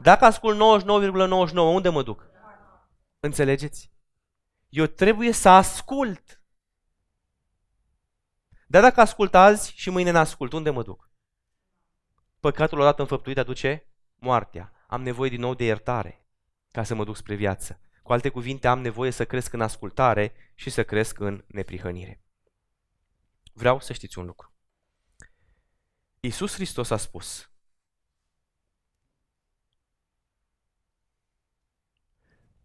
dacă 0.00 0.24
ascult 0.24 0.82
99,99, 0.82 1.54
unde 1.54 1.88
mă 1.88 2.02
duc? 2.02 2.26
Înțelegeți? 3.20 3.92
Eu 4.68 4.86
trebuie 4.86 5.32
să 5.32 5.48
ascult. 5.48 6.40
Dar 8.66 8.82
dacă 8.82 9.00
ascult 9.00 9.34
azi 9.34 9.72
și 9.76 9.90
mâine 9.90 10.10
n-ascult, 10.10 10.52
unde 10.52 10.70
mă 10.70 10.82
duc? 10.82 11.10
Păcatul 12.40 12.80
odată 12.80 13.00
înfăptuit 13.00 13.38
aduce 13.38 13.86
moartea 14.14 14.72
am 14.86 15.02
nevoie 15.02 15.30
din 15.30 15.40
nou 15.40 15.54
de 15.54 15.64
iertare 15.64 16.26
ca 16.72 16.82
să 16.82 16.94
mă 16.94 17.04
duc 17.04 17.16
spre 17.16 17.34
viață. 17.34 17.80
Cu 18.02 18.12
alte 18.12 18.28
cuvinte, 18.28 18.68
am 18.68 18.80
nevoie 18.80 19.10
să 19.10 19.24
cresc 19.24 19.52
în 19.52 19.60
ascultare 19.60 20.32
și 20.54 20.70
să 20.70 20.84
cresc 20.84 21.18
în 21.18 21.44
neprihănire. 21.46 22.22
Vreau 23.52 23.80
să 23.80 23.92
știți 23.92 24.18
un 24.18 24.26
lucru. 24.26 24.55
Iisus 26.26 26.54
Hristos 26.54 26.90
a 26.90 26.96
spus, 26.96 27.50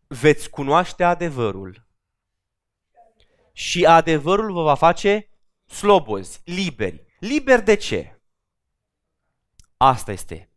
veți 0.08 0.50
cunoaște 0.50 1.04
adevărul 1.04 1.88
și 3.54 3.86
adevărul 3.86 4.52
vă 4.52 4.64
va 4.64 4.76
face 4.76 5.30
slobozi, 5.66 6.42
liberi. 6.44 7.06
Liberi 7.20 7.64
de 7.64 7.76
ce? 7.76 8.22
Asta 9.78 10.12
este 10.12 10.50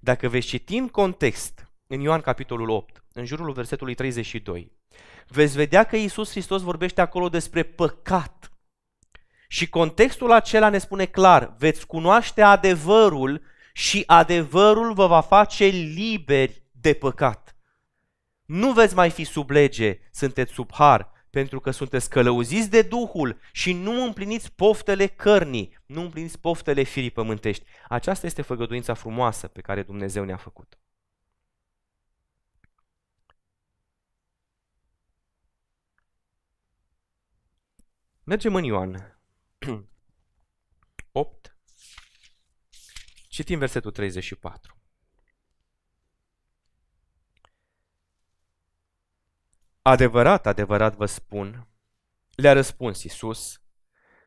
dacă 0.00 0.28
veți 0.28 0.46
citi 0.46 0.76
în 0.76 0.88
context, 0.88 1.72
în 1.86 2.00
Ioan 2.00 2.20
capitolul 2.20 2.68
8, 2.68 3.04
în 3.12 3.24
jurul 3.24 3.52
versetului 3.52 3.94
32, 3.94 4.72
veți 5.26 5.56
vedea 5.56 5.84
că 5.84 5.96
Iisus 5.96 6.30
Hristos 6.30 6.62
vorbește 6.62 7.00
acolo 7.00 7.28
despre 7.28 7.62
păcat. 7.62 8.47
Și 9.50 9.68
contextul 9.68 10.32
acela 10.32 10.68
ne 10.68 10.78
spune 10.78 11.04
clar, 11.04 11.54
veți 11.58 11.86
cunoaște 11.86 12.42
adevărul 12.42 13.42
și 13.72 14.02
adevărul 14.06 14.92
vă 14.92 15.06
va 15.06 15.20
face 15.20 15.64
liberi 15.64 16.62
de 16.72 16.94
păcat. 16.94 17.56
Nu 18.44 18.72
veți 18.72 18.94
mai 18.94 19.10
fi 19.10 19.24
sub 19.24 19.50
lege, 19.50 19.98
sunteți 20.10 20.52
sub 20.52 20.72
har, 20.72 21.10
pentru 21.30 21.60
că 21.60 21.70
sunteți 21.70 22.10
călăuziți 22.10 22.70
de 22.70 22.82
Duhul 22.82 23.40
și 23.52 23.72
nu 23.72 24.04
împliniți 24.04 24.52
poftele 24.52 25.06
cărnii, 25.06 25.78
nu 25.86 26.00
împliniți 26.00 26.40
poftele 26.40 26.82
firii 26.82 27.10
pământești. 27.10 27.64
Aceasta 27.88 28.26
este 28.26 28.42
făgăduința 28.42 28.94
frumoasă 28.94 29.48
pe 29.48 29.60
care 29.60 29.82
Dumnezeu 29.82 30.24
ne-a 30.24 30.36
făcut. 30.36 30.78
Mergem 38.24 38.54
în 38.54 38.64
Ioan 38.64 39.17
8 41.12 41.56
Citim 43.28 43.58
versetul 43.58 43.90
34. 43.90 44.76
Adevărat, 49.82 50.46
adevărat 50.46 50.96
vă 50.96 51.06
spun, 51.06 51.68
le-a 52.34 52.52
răspuns 52.52 53.02
Isus, 53.02 53.62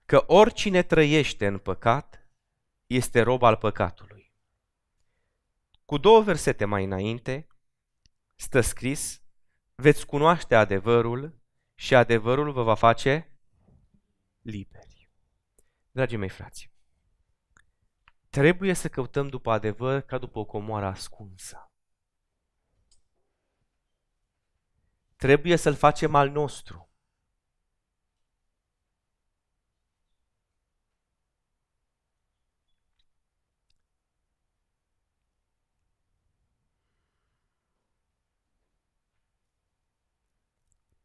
că 0.06 0.24
oricine 0.28 0.84
trăiește 0.84 1.48
în 1.48 1.58
păcat 1.58 2.30
este 2.88 3.22
rob 3.22 3.44
al 3.44 3.56
păcatului. 3.56 4.34
Cu 5.86 5.98
două 5.98 6.22
versete 6.22 6.65
mai 6.65 6.84
înainte 6.84 7.48
stă 8.36 8.62
scris, 8.62 9.22
veți 9.76 10.06
cunoaște 10.06 10.56
adevărul 10.56 11.41
și 11.76 11.96
adevărul 11.96 12.52
vă 12.52 12.63
va 12.63 12.76
face 12.76 13.39
liberi. 14.41 14.90
Dragii 15.91 16.17
mei 16.17 16.30
frați, 16.30 16.71
trebuie 18.30 18.73
să 18.73 18.89
căutăm 18.89 19.27
după 19.27 19.51
adevăr 19.51 20.01
ca 20.01 20.17
după 20.17 20.39
o 20.39 20.45
comoară 20.45 20.86
ascunsă. 20.86 21.71
Trebuie 25.15 25.56
să-l 25.56 25.75
facem 25.75 26.15
al 26.15 26.30
nostru. 26.30 26.89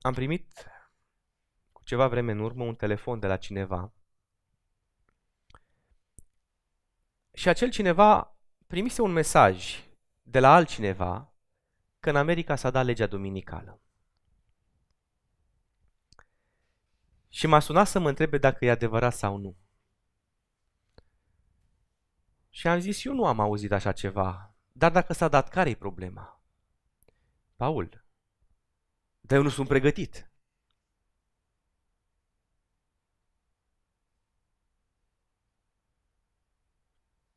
Am 0.00 0.12
primit 0.14 0.66
cu 1.72 1.82
ceva 1.84 2.08
vreme 2.08 2.32
în 2.32 2.38
urmă 2.38 2.64
un 2.64 2.74
telefon 2.74 3.18
de 3.18 3.26
la 3.26 3.36
cineva 3.36 3.92
și 7.36 7.48
acel 7.48 7.70
cineva 7.70 8.36
primise 8.66 9.02
un 9.02 9.12
mesaj 9.12 9.84
de 10.22 10.40
la 10.40 10.54
altcineva 10.54 11.34
că 12.00 12.10
în 12.10 12.16
America 12.16 12.56
s-a 12.56 12.70
dat 12.70 12.84
legea 12.84 13.06
dominicală. 13.06 13.80
Și 17.28 17.46
m-a 17.46 17.60
sunat 17.60 17.86
să 17.86 17.98
mă 17.98 18.08
întrebe 18.08 18.38
dacă 18.38 18.64
e 18.64 18.70
adevărat 18.70 19.14
sau 19.14 19.36
nu. 19.36 19.56
Și 22.50 22.68
am 22.68 22.78
zis, 22.80 23.04
eu 23.04 23.14
nu 23.14 23.26
am 23.26 23.40
auzit 23.40 23.72
așa 23.72 23.92
ceva. 23.92 24.54
Dar 24.72 24.92
dacă 24.92 25.12
s-a 25.12 25.28
dat, 25.28 25.48
care 25.48 25.70
e 25.70 25.74
problema? 25.74 26.42
Paul, 27.56 28.04
dar 29.20 29.38
eu 29.38 29.44
nu 29.44 29.50
sunt 29.50 29.68
pregătit. 29.68 30.30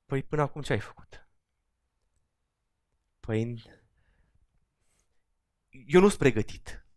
Păi 0.10 0.24
până 0.24 0.41
acum 0.41 0.62
ce 0.62 0.74
ai 0.74 0.80
făcut? 0.80 1.28
Păi 3.19 3.63
eu 5.69 6.02
nu 6.02 6.08
sunt 6.08 6.19
pregătit. 6.19 6.88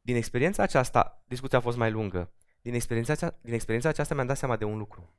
Din 0.00 0.16
experiența 0.16 0.62
aceasta, 0.62 1.24
discuția 1.26 1.58
a 1.58 1.60
fost 1.60 1.76
mai 1.76 1.90
lungă, 1.90 2.32
din 2.60 2.74
experiența, 2.74 3.38
din 3.40 3.52
experiența 3.52 3.88
aceasta 3.88 4.14
mi-am 4.14 4.26
dat 4.26 4.36
seama 4.36 4.56
de 4.56 4.64
un 4.64 4.78
lucru. 4.78 5.18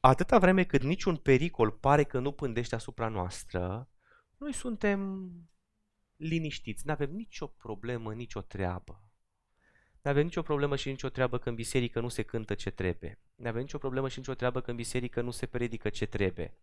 Atâta 0.00 0.38
vreme 0.38 0.64
cât 0.64 0.82
niciun 0.82 1.16
pericol 1.16 1.70
pare 1.70 2.04
că 2.04 2.18
nu 2.18 2.32
pândește 2.32 2.74
asupra 2.74 3.08
noastră, 3.08 3.90
noi 4.36 4.52
suntem 4.52 5.30
liniștiți, 6.16 6.86
nu 6.86 6.92
avem 6.92 7.10
nicio 7.10 7.46
problemă, 7.46 8.14
nicio 8.14 8.40
treabă. 8.40 9.07
Nu 10.08 10.14
avem 10.14 10.26
nicio 10.26 10.42
problemă 10.42 10.76
și 10.76 10.88
nicio 10.88 11.08
treabă 11.08 11.38
că 11.38 11.48
în 11.48 11.54
biserică 11.54 12.00
nu 12.00 12.08
se 12.08 12.22
cântă 12.22 12.54
ce 12.54 12.70
trebuie. 12.70 13.18
Nu 13.34 13.48
avem 13.48 13.60
nicio 13.60 13.78
problemă 13.78 14.08
și 14.08 14.18
nicio 14.18 14.34
treabă 14.34 14.60
că 14.60 14.70
în 14.70 14.76
biserică 14.76 15.20
nu 15.20 15.30
se 15.30 15.46
predică 15.46 15.88
ce 15.88 16.06
trebuie. 16.06 16.54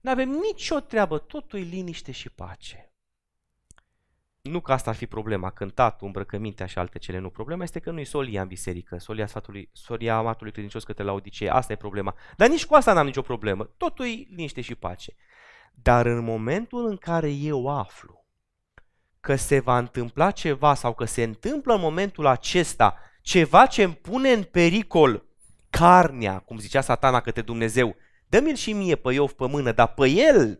Nu 0.00 0.10
avem 0.10 0.28
nicio 0.28 0.80
treabă, 0.80 1.18
totul 1.18 1.58
e 1.58 1.62
liniște 1.62 2.12
și 2.12 2.30
pace. 2.30 2.92
Nu 4.40 4.60
că 4.60 4.72
asta 4.72 4.90
ar 4.90 4.96
fi 4.96 5.06
problema, 5.06 5.50
cântatul, 5.50 6.06
îmbrăcămintea 6.06 6.66
și 6.66 6.78
alte 6.78 6.98
cele, 6.98 7.18
nu. 7.18 7.30
Problema 7.30 7.62
este 7.62 7.78
că 7.78 7.90
nu 7.90 8.00
e 8.00 8.04
solia 8.04 8.42
în 8.42 8.48
biserică, 8.48 8.98
solia, 8.98 9.26
sfatului, 9.26 9.70
solia 9.72 10.16
amatului 10.16 10.52
credincios 10.52 10.84
către 10.84 11.04
la 11.04 11.12
Odisee. 11.12 11.50
Asta 11.50 11.72
e 11.72 11.76
problema. 11.76 12.14
Dar 12.36 12.48
nici 12.48 12.66
cu 12.66 12.74
asta 12.74 12.92
n-am 12.92 13.06
nicio 13.06 13.22
problemă. 13.22 13.64
Totul 13.64 14.06
e 14.06 14.08
liniște 14.08 14.60
și 14.60 14.74
pace. 14.74 15.14
Dar 15.74 16.06
în 16.06 16.24
momentul 16.24 16.86
în 16.86 16.96
care 16.96 17.30
eu 17.30 17.68
aflu 17.78 18.21
că 19.22 19.36
se 19.36 19.60
va 19.60 19.78
întâmpla 19.78 20.30
ceva 20.30 20.74
sau 20.74 20.94
că 20.94 21.04
se 21.04 21.22
întâmplă 21.22 21.74
în 21.74 21.80
momentul 21.80 22.26
acesta 22.26 22.98
ceva 23.20 23.66
ce 23.66 23.82
îmi 23.82 23.94
pune 23.94 24.30
în 24.30 24.42
pericol 24.42 25.26
carnea, 25.70 26.38
cum 26.38 26.58
zicea 26.58 26.80
satana 26.80 27.20
către 27.20 27.42
Dumnezeu, 27.42 27.96
dă-mi-l 28.26 28.54
și 28.54 28.72
mie 28.72 28.96
pe 28.96 29.12
Iov 29.12 29.32
pe 29.32 29.46
mână, 29.46 29.72
dar 29.72 29.94
pe 29.94 30.08
el, 30.08 30.58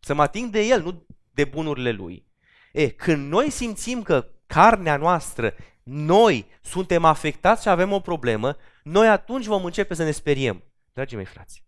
să 0.00 0.14
mă 0.14 0.22
ating 0.22 0.50
de 0.50 0.60
el, 0.62 0.82
nu 0.82 1.06
de 1.34 1.44
bunurile 1.44 1.90
lui. 1.90 2.26
E, 2.72 2.88
când 2.88 3.30
noi 3.30 3.50
simțim 3.50 4.02
că 4.02 4.28
carnea 4.46 4.96
noastră, 4.96 5.54
noi 5.82 6.46
suntem 6.62 7.04
afectați 7.04 7.62
și 7.62 7.68
avem 7.68 7.92
o 7.92 8.00
problemă, 8.00 8.56
noi 8.82 9.08
atunci 9.08 9.46
vom 9.46 9.64
începe 9.64 9.94
să 9.94 10.04
ne 10.04 10.10
speriem. 10.10 10.64
Dragii 10.92 11.16
mei 11.16 11.26
frați, 11.26 11.64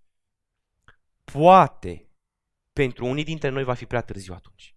poate 1.25 2.09
pentru 2.73 3.07
unii 3.07 3.25
dintre 3.25 3.49
noi 3.49 3.65
va 3.65 3.75
fi 3.75 3.87
prea 3.87 4.01
târziu 4.01 4.35
atunci. 4.35 4.74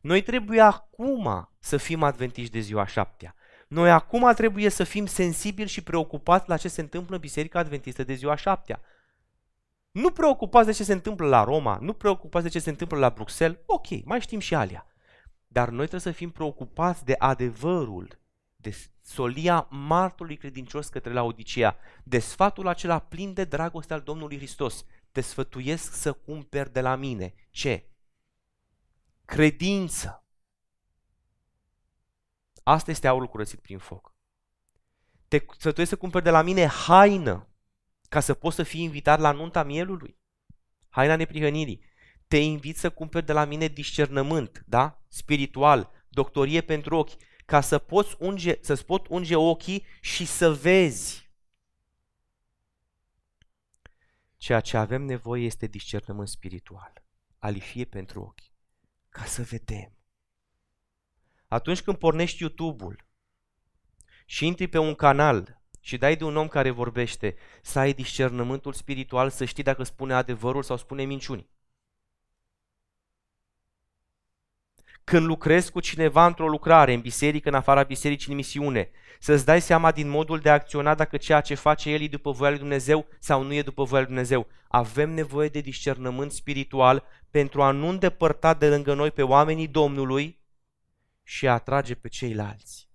Noi 0.00 0.22
trebuie 0.22 0.60
acum 0.60 1.50
să 1.58 1.76
fim 1.76 2.02
adventiști 2.02 2.52
de 2.52 2.58
ziua 2.58 2.86
șaptea. 2.86 3.34
Noi 3.68 3.90
acum 3.90 4.32
trebuie 4.34 4.68
să 4.68 4.84
fim 4.84 5.06
sensibili 5.06 5.68
și 5.68 5.82
preocupați 5.82 6.48
la 6.48 6.56
ce 6.56 6.68
se 6.68 6.80
întâmplă 6.80 7.14
în 7.14 7.20
Biserica 7.20 7.58
Adventistă 7.58 8.04
de 8.04 8.14
ziua 8.14 8.34
șaptea. 8.34 8.80
Nu 9.90 10.10
preocupați 10.10 10.66
de 10.66 10.72
ce 10.72 10.84
se 10.84 10.92
întâmplă 10.92 11.26
la 11.26 11.44
Roma, 11.44 11.78
nu 11.80 11.92
preocupați 11.92 12.44
de 12.44 12.50
ce 12.50 12.58
se 12.58 12.70
întâmplă 12.70 12.98
la 12.98 13.10
Bruxelles, 13.10 13.58
ok, 13.66 14.04
mai 14.04 14.20
știm 14.20 14.38
și 14.38 14.54
alea. 14.54 14.86
Dar 15.46 15.68
noi 15.68 15.86
trebuie 15.86 16.00
să 16.00 16.10
fim 16.10 16.30
preocupați 16.30 17.04
de 17.04 17.14
adevărul, 17.18 18.18
de 18.56 18.76
solia 19.02 19.66
martului 19.70 20.36
credincios 20.36 20.88
către 20.88 21.12
la 21.12 21.22
Odisea, 21.22 21.76
de 22.04 22.18
sfatul 22.18 22.66
acela 22.66 22.98
plin 22.98 23.32
de 23.32 23.44
dragoste 23.44 23.92
al 23.92 24.00
Domnului 24.00 24.36
Hristos. 24.36 24.84
Te 25.12 25.20
sfătuiesc 25.20 25.94
să 25.94 26.12
cumperi 26.12 26.72
de 26.72 26.80
la 26.80 26.96
mine. 26.96 27.34
Ce? 27.50 27.84
Credință. 29.26 30.24
Asta 32.62 32.90
este 32.90 33.08
aurul 33.08 33.28
curățit 33.28 33.60
prin 33.60 33.78
foc. 33.78 34.14
Te 35.28 35.44
sfătuiesc 35.58 35.90
să 35.90 35.96
cumperi 35.96 36.24
de 36.24 36.30
la 36.30 36.42
mine 36.42 36.66
haină 36.66 37.48
ca 38.08 38.20
să 38.20 38.34
poți 38.34 38.56
să 38.56 38.62
fii 38.62 38.82
invitat 38.82 39.20
la 39.20 39.30
nunta 39.30 39.62
mielului. 39.62 40.18
Haina 40.88 41.16
neprihănirii. 41.16 41.84
Te 42.28 42.36
invit 42.36 42.76
să 42.76 42.90
cumperi 42.90 43.26
de 43.26 43.32
la 43.32 43.44
mine 43.44 43.68
discernământ, 43.68 44.64
da? 44.66 45.02
Spiritual, 45.08 45.90
doctorie 46.08 46.60
pentru 46.60 46.96
ochi, 46.96 47.16
ca 47.44 47.60
să 47.60 47.78
poți 47.78 48.16
unge, 48.18 48.58
să-ți 48.60 48.84
pot 48.84 49.06
unge 49.08 49.36
ochii 49.36 49.84
și 50.00 50.24
să 50.24 50.52
vezi. 50.52 51.30
Ceea 54.36 54.60
ce 54.60 54.76
avem 54.76 55.02
nevoie 55.02 55.44
este 55.44 55.66
discernământ 55.66 56.28
spiritual, 56.28 56.92
alifie 57.38 57.84
pentru 57.84 58.20
ochi, 58.22 58.45
ca 59.16 59.24
să 59.24 59.42
vedem. 59.42 59.92
Atunci 61.48 61.82
când 61.82 61.96
pornești 61.96 62.42
YouTube-ul 62.42 63.04
și 64.26 64.46
intri 64.46 64.68
pe 64.68 64.78
un 64.78 64.94
canal 64.94 65.60
și 65.80 65.96
dai 65.96 66.16
de 66.16 66.24
un 66.24 66.36
om 66.36 66.48
care 66.48 66.70
vorbește, 66.70 67.36
să 67.62 67.78
ai 67.78 67.92
discernământul 67.92 68.72
spiritual, 68.72 69.30
să 69.30 69.44
știi 69.44 69.62
dacă 69.62 69.82
spune 69.82 70.14
adevărul 70.14 70.62
sau 70.62 70.76
spune 70.76 71.04
minciuni. 71.04 71.48
Când 75.10 75.26
lucrezi 75.26 75.70
cu 75.70 75.80
cineva 75.80 76.26
într-o 76.26 76.48
lucrare, 76.48 76.92
în 76.92 77.00
biserică, 77.00 77.48
în 77.48 77.54
afara 77.54 77.82
bisericii, 77.82 78.30
în 78.30 78.36
misiune, 78.36 78.90
să-ți 79.20 79.44
dai 79.44 79.60
seama 79.60 79.92
din 79.92 80.08
modul 80.08 80.38
de 80.38 80.48
a 80.48 80.52
acționa 80.52 80.94
dacă 80.94 81.16
ceea 81.16 81.40
ce 81.40 81.54
face 81.54 81.90
el 81.90 82.00
e 82.00 82.08
după 82.08 82.30
voia 82.30 82.50
lui 82.50 82.58
Dumnezeu 82.58 83.06
sau 83.18 83.42
nu 83.42 83.52
e 83.54 83.62
după 83.62 83.84
voia 83.84 84.00
lui 84.00 84.08
Dumnezeu. 84.08 84.46
Avem 84.68 85.10
nevoie 85.10 85.48
de 85.48 85.60
discernământ 85.60 86.32
spiritual 86.32 87.04
pentru 87.30 87.62
a 87.62 87.70
nu 87.70 87.88
îndepărta 87.88 88.54
de 88.54 88.68
lângă 88.68 88.94
noi 88.94 89.10
pe 89.10 89.22
oamenii 89.22 89.68
Domnului 89.68 90.38
și 91.22 91.48
a 91.48 91.52
atrage 91.52 91.94
pe 91.94 92.08
ceilalți 92.08 92.86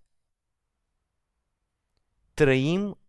trăim 2.33 2.99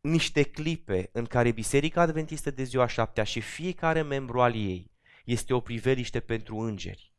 niște 0.00 0.42
clipe 0.42 1.08
în 1.12 1.24
care 1.24 1.50
Biserica 1.50 2.00
Adventistă 2.00 2.50
de 2.50 2.62
ziua 2.62 2.86
șaptea 2.86 3.24
și 3.24 3.40
fiecare 3.40 4.02
membru 4.02 4.40
al 4.40 4.54
ei 4.54 4.90
este 5.24 5.54
o 5.54 5.60
priveliște 5.60 6.20
pentru 6.20 6.58
îngeri, 6.58 7.12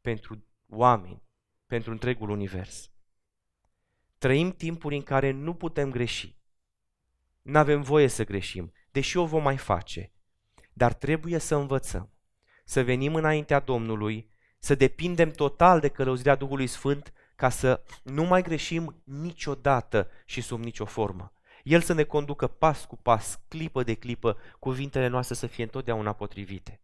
pentru 0.00 0.44
oameni, 0.70 1.22
pentru 1.66 1.90
întregul 1.90 2.30
univers. 2.30 2.90
Trăim 4.18 4.52
timpuri 4.52 4.96
în 4.96 5.02
care 5.02 5.30
nu 5.30 5.54
putem 5.54 5.90
greși. 5.90 6.36
Nu 7.42 7.58
avem 7.58 7.82
voie 7.82 8.08
să 8.08 8.24
greșim, 8.24 8.72
deși 8.90 9.16
o 9.16 9.26
vom 9.26 9.42
mai 9.42 9.56
face. 9.56 10.12
Dar 10.72 10.92
trebuie 10.92 11.38
să 11.38 11.54
învățăm, 11.54 12.10
să 12.64 12.84
venim 12.84 13.14
înaintea 13.14 13.60
Domnului, 13.60 14.30
să 14.58 14.74
depindem 14.74 15.30
total 15.30 15.80
de 15.80 15.88
călăuzirea 15.88 16.34
Duhului 16.34 16.66
Sfânt 16.66 17.12
ca 17.36 17.48
să 17.48 17.82
nu 18.02 18.24
mai 18.24 18.42
greșim 18.42 19.02
niciodată 19.04 20.10
și 20.24 20.40
sub 20.40 20.62
nicio 20.62 20.84
formă. 20.84 21.32
El 21.62 21.80
să 21.80 21.92
ne 21.92 22.04
conducă 22.04 22.46
pas 22.46 22.84
cu 22.84 22.96
pas, 22.96 23.40
clipă 23.48 23.82
de 23.82 23.94
clipă, 23.94 24.36
cuvintele 24.58 25.06
noastre 25.06 25.34
să 25.34 25.46
fie 25.46 25.62
întotdeauna 25.62 26.12
potrivite. 26.12 26.80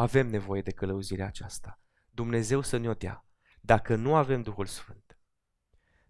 Avem 0.00 0.26
nevoie 0.26 0.62
de 0.62 0.70
călăuzirea 0.70 1.26
aceasta. 1.26 1.80
Dumnezeu 2.10 2.60
să 2.60 2.76
ne-o 2.76 2.92
dea. 2.92 3.24
Dacă 3.60 3.94
nu 3.94 4.14
avem 4.14 4.42
Duhul 4.42 4.66
Sfânt, 4.66 5.18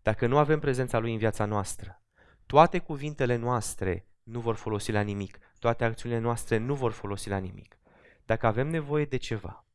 dacă 0.02 0.26
nu 0.26 0.38
avem 0.38 0.58
prezența 0.58 0.98
Lui 0.98 1.12
în 1.12 1.18
viața 1.18 1.44
noastră, 1.44 2.02
toate 2.46 2.78
cuvintele 2.78 3.36
noastre 3.36 4.06
nu 4.22 4.40
vor 4.40 4.54
folosi 4.54 4.92
la 4.92 5.00
nimic, 5.00 5.38
toate 5.58 5.84
acțiunile 5.84 6.20
noastre 6.20 6.56
nu 6.56 6.74
vor 6.74 6.92
folosi 6.92 7.28
la 7.28 7.38
nimic. 7.38 7.78
Dacă 8.24 8.46
avem 8.46 8.68
nevoie 8.68 9.04
de 9.04 9.16
ceva, 9.16 9.66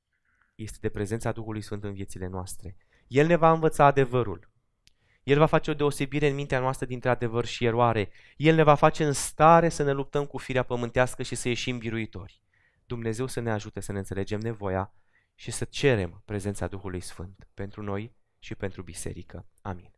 este 0.56 0.78
de 0.82 0.90
prezența 0.90 1.32
Duhului 1.32 1.62
Sfânt 1.62 1.84
în 1.84 1.94
viețile 1.94 2.28
noastre. 2.28 2.78
El 3.08 3.28
ne 3.28 3.36
va 3.36 3.52
învăța 3.52 3.86
adevărul. 3.86 4.52
El 5.24 5.38
va 5.38 5.46
face 5.46 5.72
o 5.72 5.74
deosebire 5.74 6.28
în 6.28 6.36
mintea 6.36 6.60
noastră 6.60 6.86
dintre 6.86 7.10
adevăr 7.10 7.46
și 7.46 7.66
eroare. 7.66 8.10
El 8.38 8.56
ne 8.56 8.64
va 8.64 8.76
face 8.76 9.06
în 9.06 9.14
stare 9.14 9.70
să 9.70 9.84
ne 9.84 9.92
luptăm 9.92 10.26
cu 10.26 10.38
firea 10.38 10.64
pământească 10.64 11.24
și 11.24 11.36
să 11.36 11.48
ieșim 11.48 11.78
biruitori. 11.78 12.45
Dumnezeu 12.86 13.28
să 13.28 13.40
ne 13.40 13.52
ajute 13.52 13.80
să 13.80 13.92
ne 13.92 13.98
înțelegem 13.98 14.40
nevoia 14.40 14.94
și 15.36 15.52
să 15.52 15.66
cerem 15.66 16.22
prezența 16.26 16.68
Duhului 16.68 17.00
Sfânt 17.00 17.48
pentru 17.54 17.82
noi 17.82 18.16
și 18.40 18.56
pentru 18.56 18.82
biserică. 18.82 19.48
Amin. 19.62 19.95